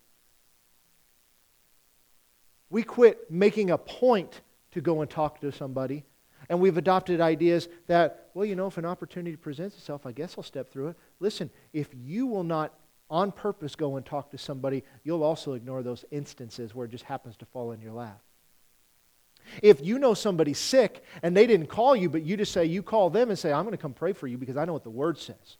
[2.70, 4.40] We quit making a point
[4.72, 6.04] to go and talk to somebody,
[6.48, 10.34] and we've adopted ideas that, well, you know, if an opportunity presents itself, I guess
[10.36, 10.96] I'll step through it.
[11.20, 12.72] Listen, if you will not
[13.08, 17.04] on purpose go and talk to somebody, you'll also ignore those instances where it just
[17.04, 18.20] happens to fall in your lap.
[19.62, 22.82] If you know somebody's sick and they didn't call you, but you just say, you
[22.82, 24.82] call them and say, I'm going to come pray for you because I know what
[24.82, 25.56] the word says.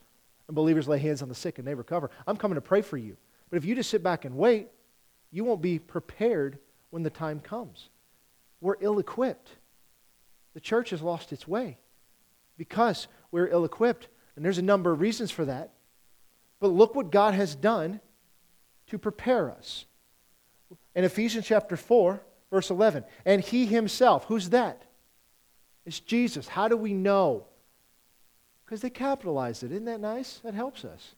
[0.49, 2.11] And believers lay hands on the sick and they recover.
[2.27, 3.17] I'm coming to pray for you.
[3.49, 4.69] But if you just sit back and wait,
[5.31, 6.59] you won't be prepared
[6.91, 7.89] when the time comes.
[8.61, 9.51] We're ill equipped.
[10.55, 11.79] The church has lost its way
[12.57, 14.09] because we're ill equipped.
[14.35, 15.73] And there's a number of reasons for that.
[16.61, 18.01] But look what God has done
[18.89, 19.85] to prepare us.
[20.95, 24.83] In Ephesians chapter 4, verse 11, and he himself, who's that?
[25.85, 26.49] It's Jesus.
[26.49, 27.47] How do we know?
[28.65, 29.73] Because they capitalized it.
[29.73, 30.39] Isn't that nice?
[30.39, 31.15] That helps us.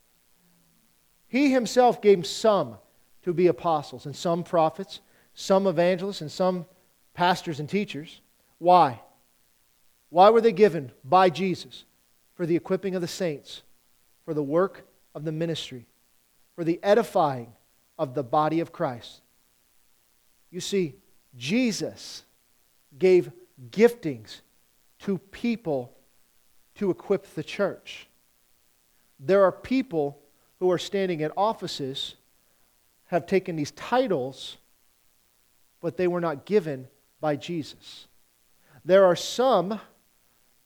[1.29, 2.77] He himself gave some
[3.23, 5.01] to be apostles, and some prophets,
[5.41, 6.67] some evangelists, and some
[7.15, 8.21] pastors and teachers.
[8.59, 9.01] Why?
[10.11, 11.85] Why were they given by Jesus?
[12.35, 13.63] For the equipping of the saints,
[14.25, 14.85] for the work
[15.15, 15.87] of the ministry,
[16.57, 17.53] for the edifying
[17.97, 19.21] of the body of Christ.
[20.51, 20.97] You see,
[21.37, 22.25] Jesus
[22.99, 23.31] gave
[23.71, 24.41] giftings
[25.01, 25.97] to people
[26.77, 28.09] to equip the church.
[29.21, 30.19] There are people
[30.59, 32.17] who are standing in offices,
[33.07, 34.57] have taken these titles,
[35.81, 36.89] but they were not given
[37.21, 38.07] by Jesus.
[38.85, 39.81] There are some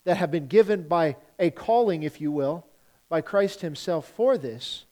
[0.05, 2.67] that have been given by a calling, if you will,
[3.09, 4.85] by Christ Himself for this,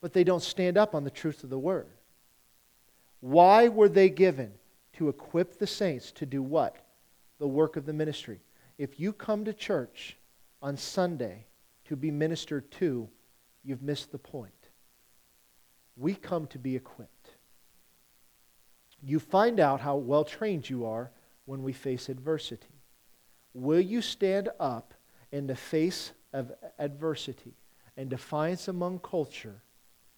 [0.00, 1.88] but they don't stand up on the truth of the Word.
[3.20, 4.52] Why were they given?
[4.94, 6.76] To equip the saints to do what?
[7.38, 8.40] The work of the ministry.
[8.78, 10.16] If you come to church
[10.62, 11.44] on Sunday
[11.86, 13.08] to be ministered to,
[13.62, 14.52] you've missed the point.
[15.96, 17.15] We come to be equipped.
[19.08, 21.12] You find out how well trained you are
[21.44, 22.66] when we face adversity.
[23.54, 24.94] Will you stand up
[25.30, 27.54] in the face of adversity
[27.96, 29.62] and defiance among culture,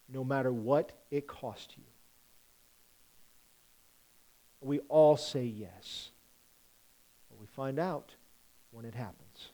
[0.09, 1.84] no matter what it costs you?
[4.62, 6.09] We all say yes.
[7.28, 8.14] But we find out
[8.70, 9.51] when it happens.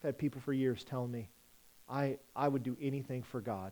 [0.00, 1.28] I've had people for years telling me,
[1.88, 3.70] I, I would do anything for God.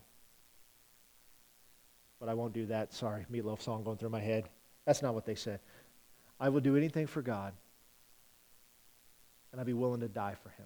[2.19, 2.93] But I won't do that.
[2.93, 4.49] Sorry, Meatloaf song going through my head.
[4.85, 5.59] That's not what they said.
[6.39, 7.53] I will do anything for God,
[9.51, 10.65] and I'd be willing to die for him.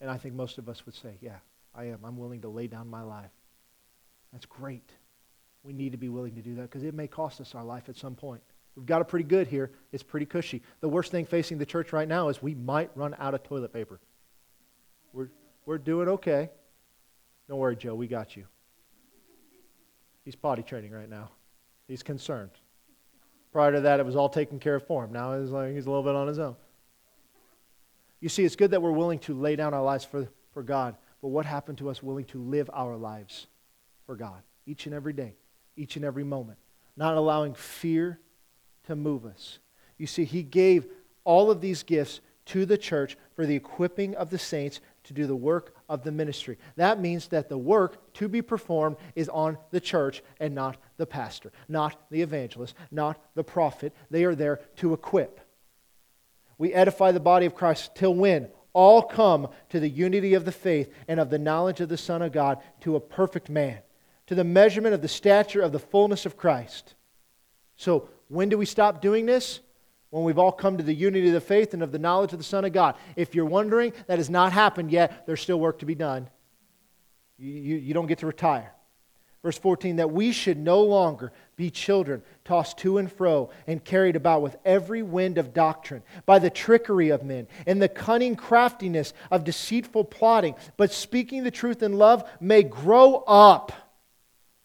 [0.00, 1.38] And I think most of us would say, yeah,
[1.74, 2.00] I am.
[2.04, 3.30] I'm willing to lay down my life.
[4.32, 4.90] That's great.
[5.64, 7.88] We need to be willing to do that because it may cost us our life
[7.88, 8.42] at some point.
[8.76, 9.72] We've got it pretty good here.
[9.90, 10.62] It's pretty cushy.
[10.80, 13.72] The worst thing facing the church right now is we might run out of toilet
[13.72, 13.98] paper.
[15.12, 15.30] We're,
[15.66, 16.50] we're doing okay.
[17.48, 17.94] Don't worry, Joe.
[17.94, 18.44] We got you.
[20.24, 21.30] He's potty training right now.
[21.86, 22.50] He's concerned.
[23.52, 25.12] Prior to that, it was all taken care of for him.
[25.12, 26.54] Now he's, like, he's a little bit on his own.
[28.20, 30.96] You see, it's good that we're willing to lay down our lives for, for God,
[31.22, 33.46] but what happened to us willing to live our lives
[34.04, 35.34] for God each and every day,
[35.76, 36.58] each and every moment,
[36.96, 38.20] not allowing fear
[38.84, 39.60] to move us?
[39.96, 40.86] You see, He gave
[41.24, 45.26] all of these gifts to the church for the equipping of the saints to do
[45.26, 46.58] the work of the ministry.
[46.76, 51.06] That means that the work to be performed is on the church and not the
[51.06, 53.94] pastor, not the evangelist, not the prophet.
[54.10, 55.40] They are there to equip.
[56.58, 58.48] We edify the body of Christ till when?
[58.72, 62.20] All come to the unity of the faith and of the knowledge of the Son
[62.20, 63.78] of God to a perfect man,
[64.26, 66.94] to the measurement of the stature of the fullness of Christ.
[67.76, 69.60] So, when do we stop doing this?
[70.10, 72.38] When we've all come to the unity of the faith and of the knowledge of
[72.38, 72.94] the Son of God.
[73.16, 75.26] If you're wondering, that has not happened yet.
[75.26, 76.28] There's still work to be done.
[77.38, 78.72] You, you, you, don't get to retire.
[79.42, 84.16] Verse 14, that we should no longer be children, tossed to and fro and carried
[84.16, 89.12] about with every wind of doctrine, by the trickery of men and the cunning craftiness
[89.30, 93.72] of deceitful plotting, but speaking the truth in love may grow up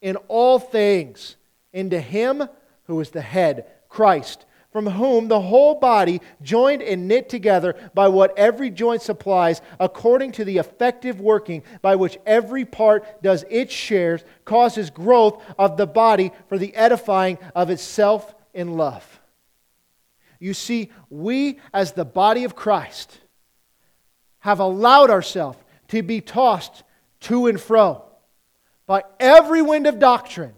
[0.02, 1.36] in all things
[1.72, 2.50] into Him
[2.86, 8.08] who is the head, Christ from whom the whole body, joined and knit together by
[8.08, 13.72] what every joint supplies, according to the effective working by which every part does its
[13.72, 19.22] shares, causes growth of the body for the edifying of itself in love.
[20.40, 23.20] You see, we as the body of Christ
[24.40, 25.60] have allowed ourselves
[25.90, 26.84] to be tossed
[27.22, 28.04] to and fro
[28.88, 30.56] by every wind of doctrine.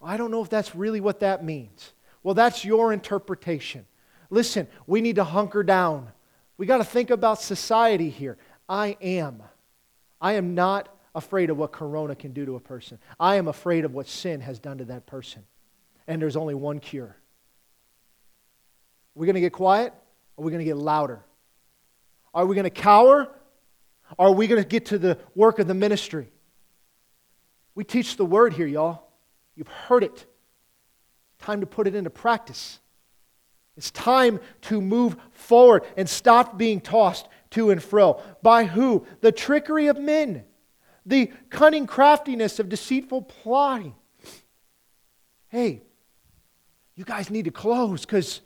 [0.00, 1.92] I don't know if that's really what that means.
[2.24, 3.86] Well, that's your interpretation.
[4.30, 6.10] Listen, we need to hunker down.
[6.56, 8.38] We got to think about society here.
[8.68, 9.42] I am.
[10.20, 12.98] I am not afraid of what corona can do to a person.
[13.20, 15.44] I am afraid of what sin has done to that person.
[16.08, 17.04] And there's only one cure.
[17.06, 17.16] Are
[19.14, 19.92] we going to get quiet?
[20.36, 21.22] Or are we going to get louder?
[22.32, 23.28] Are we going to cower?
[24.16, 26.32] Or are we going to get to the work of the ministry?
[27.74, 29.02] We teach the word here, y'all.
[29.56, 30.26] You've heard it.
[31.44, 32.80] Time to put it into practice.
[33.76, 38.18] It's time to move forward and stop being tossed to and fro.
[38.42, 39.06] By who?
[39.20, 40.44] The trickery of men,
[41.04, 43.94] the cunning craftiness of deceitful plotting.
[45.48, 45.82] Hey,
[46.94, 48.40] you guys need to close because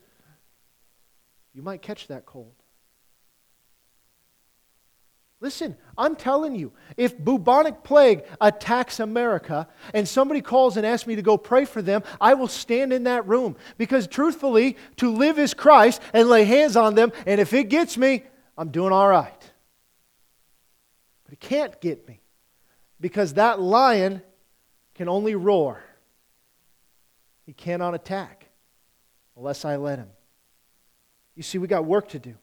[1.55, 2.57] you might catch that cold.
[5.41, 11.14] Listen, I'm telling you, if bubonic plague attacks America and somebody calls and asks me
[11.14, 13.57] to go pray for them, I will stand in that room.
[13.76, 17.97] Because truthfully, to live is Christ and lay hands on them, and if it gets
[17.97, 18.24] me,
[18.57, 19.53] I'm doing all right.
[21.24, 22.20] But it can't get me
[23.01, 24.22] because that lion
[24.95, 25.80] can only roar,
[27.47, 28.49] he cannot attack
[29.36, 30.09] unless I let him.
[31.36, 32.34] You see, we got work to do.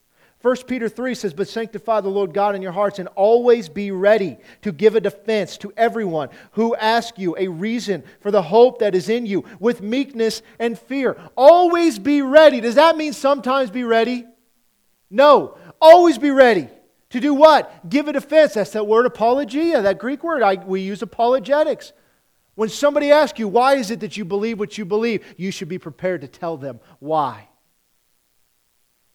[0.41, 3.89] 1 Peter 3 says, But sanctify the Lord God in your hearts and always be
[3.91, 8.79] ready to give a defense to everyone who asks you a reason for the hope
[8.79, 11.17] that is in you with meekness and fear.
[11.35, 12.61] Always be ready.
[12.61, 14.25] Does that mean sometimes be ready?
[15.09, 15.57] No.
[15.81, 16.69] Always be ready.
[17.09, 17.89] To do what?
[17.89, 18.53] Give a defense.
[18.53, 20.43] That's that word apologia, that Greek word.
[20.43, 21.93] I, we use apologetics.
[22.55, 25.69] When somebody asks you, why is it that you believe what you believe, you should
[25.69, 27.49] be prepared to tell them why.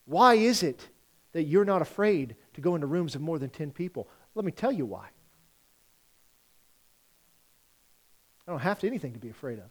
[0.06, 0.88] Why is it
[1.32, 4.08] that you're not afraid to go into rooms of more than 10 people.
[4.34, 5.06] Let me tell you why.
[8.46, 9.70] I don't have to anything to be afraid of.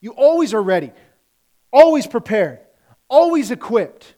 [0.00, 0.92] You always are ready,
[1.72, 2.60] always prepared,
[3.08, 4.14] always equipped,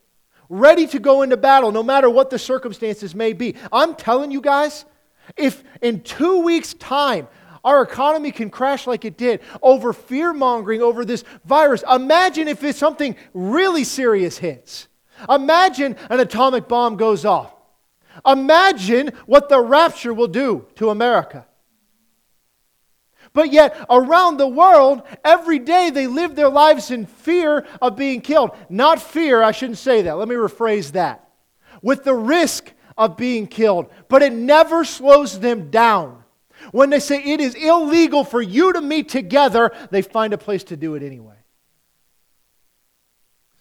[0.48, 3.54] ready to go into battle no matter what the circumstances may be.
[3.72, 4.84] I'm telling you guys,
[5.36, 7.28] if in two weeks' time
[7.66, 11.82] our economy can crash like it did over fear mongering over this virus.
[11.92, 14.86] Imagine if it's something really serious hits.
[15.28, 17.52] Imagine an atomic bomb goes off.
[18.24, 21.44] Imagine what the rapture will do to America.
[23.32, 28.20] But yet, around the world, every day they live their lives in fear of being
[28.20, 28.52] killed.
[28.70, 30.16] Not fear, I shouldn't say that.
[30.16, 31.28] Let me rephrase that.
[31.82, 36.22] with the risk of being killed, but it never slows them down.
[36.72, 40.64] When they say it is illegal for you to meet together, they find a place
[40.64, 41.36] to do it anyway.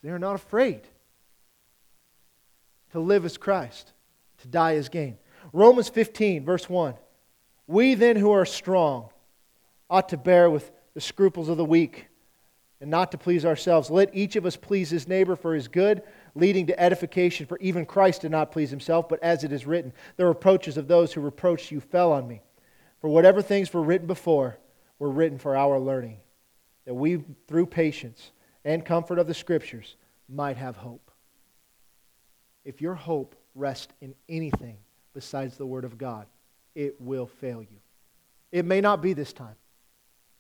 [0.03, 0.81] They are not afraid
[2.91, 3.91] to live as Christ,
[4.39, 5.17] to die as gain.
[5.51, 6.93] Romans 15, verse 1.
[7.67, 9.09] We then who are strong
[9.89, 12.07] ought to bear with the scruples of the weak
[12.81, 13.89] and not to please ourselves.
[13.89, 16.03] Let each of us please his neighbor for his good,
[16.35, 17.45] leading to edification.
[17.45, 20.87] For even Christ did not please himself, but as it is written, the reproaches of
[20.87, 22.41] those who reproached you fell on me.
[23.05, 24.57] For whatever things were written before
[24.97, 26.17] were written for our learning,
[26.85, 28.31] that we, through patience
[28.63, 29.95] and comfort of the Scriptures,
[30.27, 31.11] might have hope.
[32.63, 34.77] If your hope rests in anything
[35.13, 36.25] besides the Word of God,
[36.73, 37.77] it will fail you.
[38.51, 39.57] It may not be this time,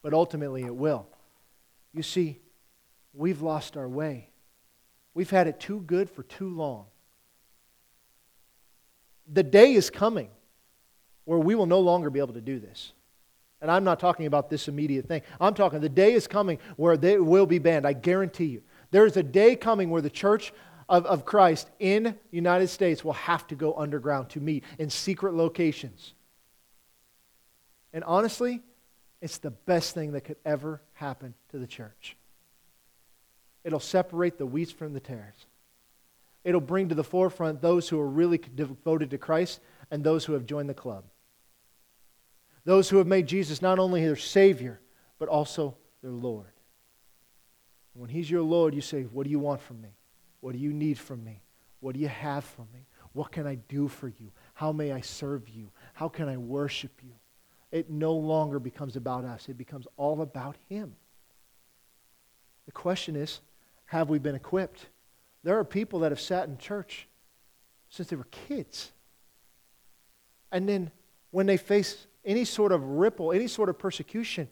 [0.01, 1.05] but ultimately it will.
[1.93, 2.39] You see,
[3.13, 4.31] we've lost our way.
[5.13, 6.85] We've had it too good for too long.
[9.31, 10.31] The day is coming
[11.25, 12.93] where we will no longer be able to do this.
[13.61, 15.21] And I'm not talking about this immediate thing.
[15.39, 17.85] I'm talking the day is coming where they will be banned.
[17.85, 18.63] I guarantee you.
[18.91, 20.53] There's a day coming where the church
[20.87, 24.89] of, of Christ in the United States will have to go underground to meet in
[24.89, 26.13] secret locations.
[27.91, 28.61] And honestly,
[29.21, 32.15] it's the best thing that could ever happen to the church.
[33.63, 35.47] It'll separate the wheats from the tares.
[36.43, 39.59] It'll bring to the forefront those who are really devoted to Christ
[39.89, 41.05] and those who have joined the club.
[42.65, 44.81] Those who have made Jesus not only their Savior,
[45.19, 46.51] but also their Lord.
[47.93, 49.95] When He's your Lord, you say, What do you want from me?
[50.41, 51.41] What do you need from me?
[51.79, 52.87] What do you have from me?
[53.13, 54.31] What can I do for you?
[54.53, 55.71] How may I serve you?
[55.93, 57.13] How can I worship you?
[57.71, 60.95] It no longer becomes about us, it becomes all about Him.
[62.65, 63.41] The question is
[63.85, 64.87] have we been equipped?
[65.43, 67.07] There are people that have sat in church
[67.89, 68.91] since they were kids.
[70.51, 70.91] And then
[71.29, 74.47] when they face any sort of ripple, any sort of persecution,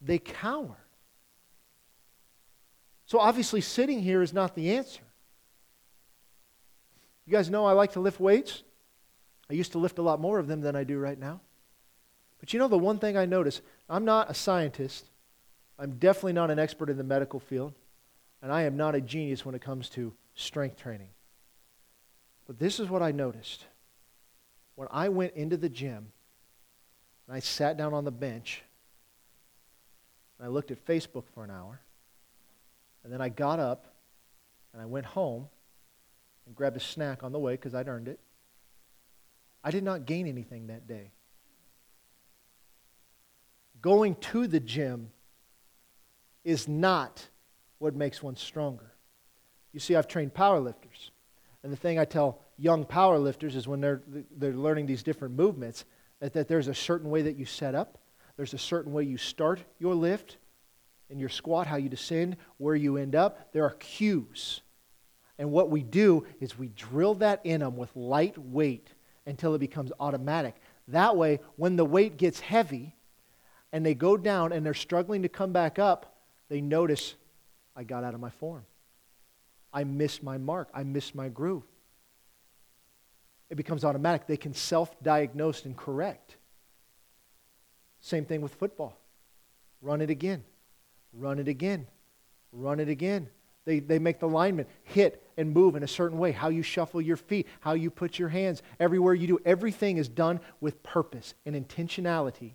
[0.00, 0.78] they cower.
[3.06, 5.02] So obviously, sitting here is not the answer.
[7.26, 8.62] You guys know I like to lift weights.
[9.50, 11.40] I used to lift a lot more of them than I do right now.
[12.40, 15.04] But you know, the one thing I notice I'm not a scientist,
[15.78, 17.74] I'm definitely not an expert in the medical field,
[18.40, 21.10] and I am not a genius when it comes to strength training.
[22.46, 23.66] But this is what I noticed.
[24.74, 26.12] When I went into the gym
[27.26, 28.62] and I sat down on the bench
[30.38, 31.80] and I looked at Facebook for an hour,
[33.04, 33.86] and then I got up
[34.72, 35.48] and I went home
[36.46, 38.18] and grabbed a snack on the way because I'd earned it.
[39.64, 41.12] I did not gain anything that day.
[43.80, 45.10] Going to the gym
[46.44, 47.28] is not
[47.78, 48.92] what makes one stronger.
[49.72, 51.10] You see, I've trained powerlifters.
[51.62, 54.02] And the thing I tell young powerlifters is when they're,
[54.36, 55.84] they're learning these different movements,
[56.22, 57.98] that, that there's a certain way that you set up,
[58.36, 60.36] there's a certain way you start your lift,
[61.10, 63.52] and your squat, how you descend, where you end up.
[63.52, 64.62] There are cues.
[65.36, 68.88] And what we do is we drill that in them with light weight
[69.26, 70.54] until it becomes automatic.
[70.88, 72.94] That way, when the weight gets heavy
[73.72, 76.16] and they go down and they're struggling to come back up,
[76.48, 77.14] they notice,
[77.74, 78.64] I got out of my form.
[79.72, 80.68] I missed my mark.
[80.72, 81.64] I missed my groove.
[83.52, 84.26] It becomes automatic.
[84.26, 86.36] They can self diagnose and correct.
[88.00, 88.96] Same thing with football.
[89.82, 90.42] Run it again.
[91.12, 91.86] Run it again.
[92.50, 93.28] Run it again.
[93.66, 96.32] They, they make the lineman hit and move in a certain way.
[96.32, 99.38] How you shuffle your feet, how you put your hands, everywhere you do.
[99.44, 102.54] Everything is done with purpose and intentionality.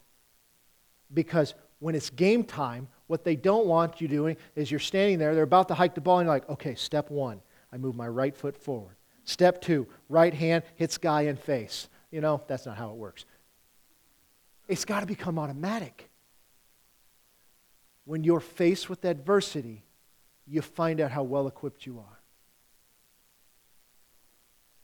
[1.13, 5.35] Because when it's game time, what they don't want you doing is you're standing there,
[5.35, 7.39] they're about to hike the ball, and you're like, okay, step one,
[7.71, 8.95] I move my right foot forward.
[9.27, 11.87] Step two, right hand hits guy in face.
[12.09, 13.25] You know, that's not how it works.
[14.67, 16.09] It's got to become automatic
[18.07, 19.83] when you're faced with adversity,
[20.47, 22.19] you find out how well equipped you are.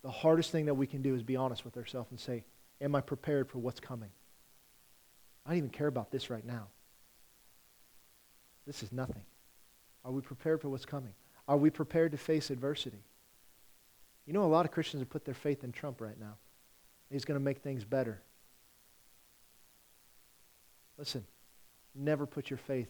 [0.03, 2.43] The hardest thing that we can do is be honest with ourselves and say,
[2.81, 4.09] Am I prepared for what's coming?
[5.45, 6.67] I don't even care about this right now.
[8.67, 9.23] This is nothing.
[10.03, 11.13] Are we prepared for what's coming?
[11.47, 13.05] Are we prepared to face adversity?
[14.25, 16.35] You know, a lot of Christians have put their faith in Trump right now.
[17.09, 18.21] He's going to make things better.
[20.97, 21.25] Listen,
[21.93, 22.89] never put your faith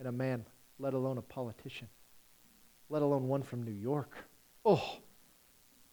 [0.00, 0.44] in a man,
[0.78, 1.88] let alone a politician,
[2.88, 4.10] let alone one from New York.
[4.64, 4.98] Oh,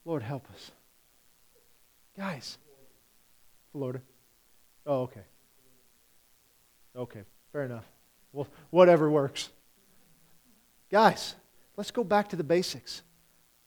[0.05, 0.71] Lord help us.
[2.17, 2.57] Guys,
[3.71, 4.01] Florida.
[4.85, 5.23] Oh, okay.
[6.95, 7.21] Okay,
[7.51, 7.85] fair enough.
[8.31, 9.49] Well, whatever works.
[10.89, 11.35] Guys,
[11.75, 13.01] let's go back to the basics.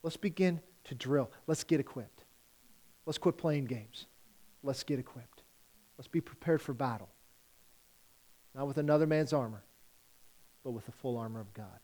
[0.03, 1.30] Let's begin to drill.
[1.46, 2.24] Let's get equipped.
[3.07, 4.07] Let's quit playing games.
[4.62, 5.42] Let's get equipped.
[5.96, 7.09] Let's be prepared for battle.
[8.55, 9.64] Not with another man's armor,
[10.64, 11.80] but with the full armor of God.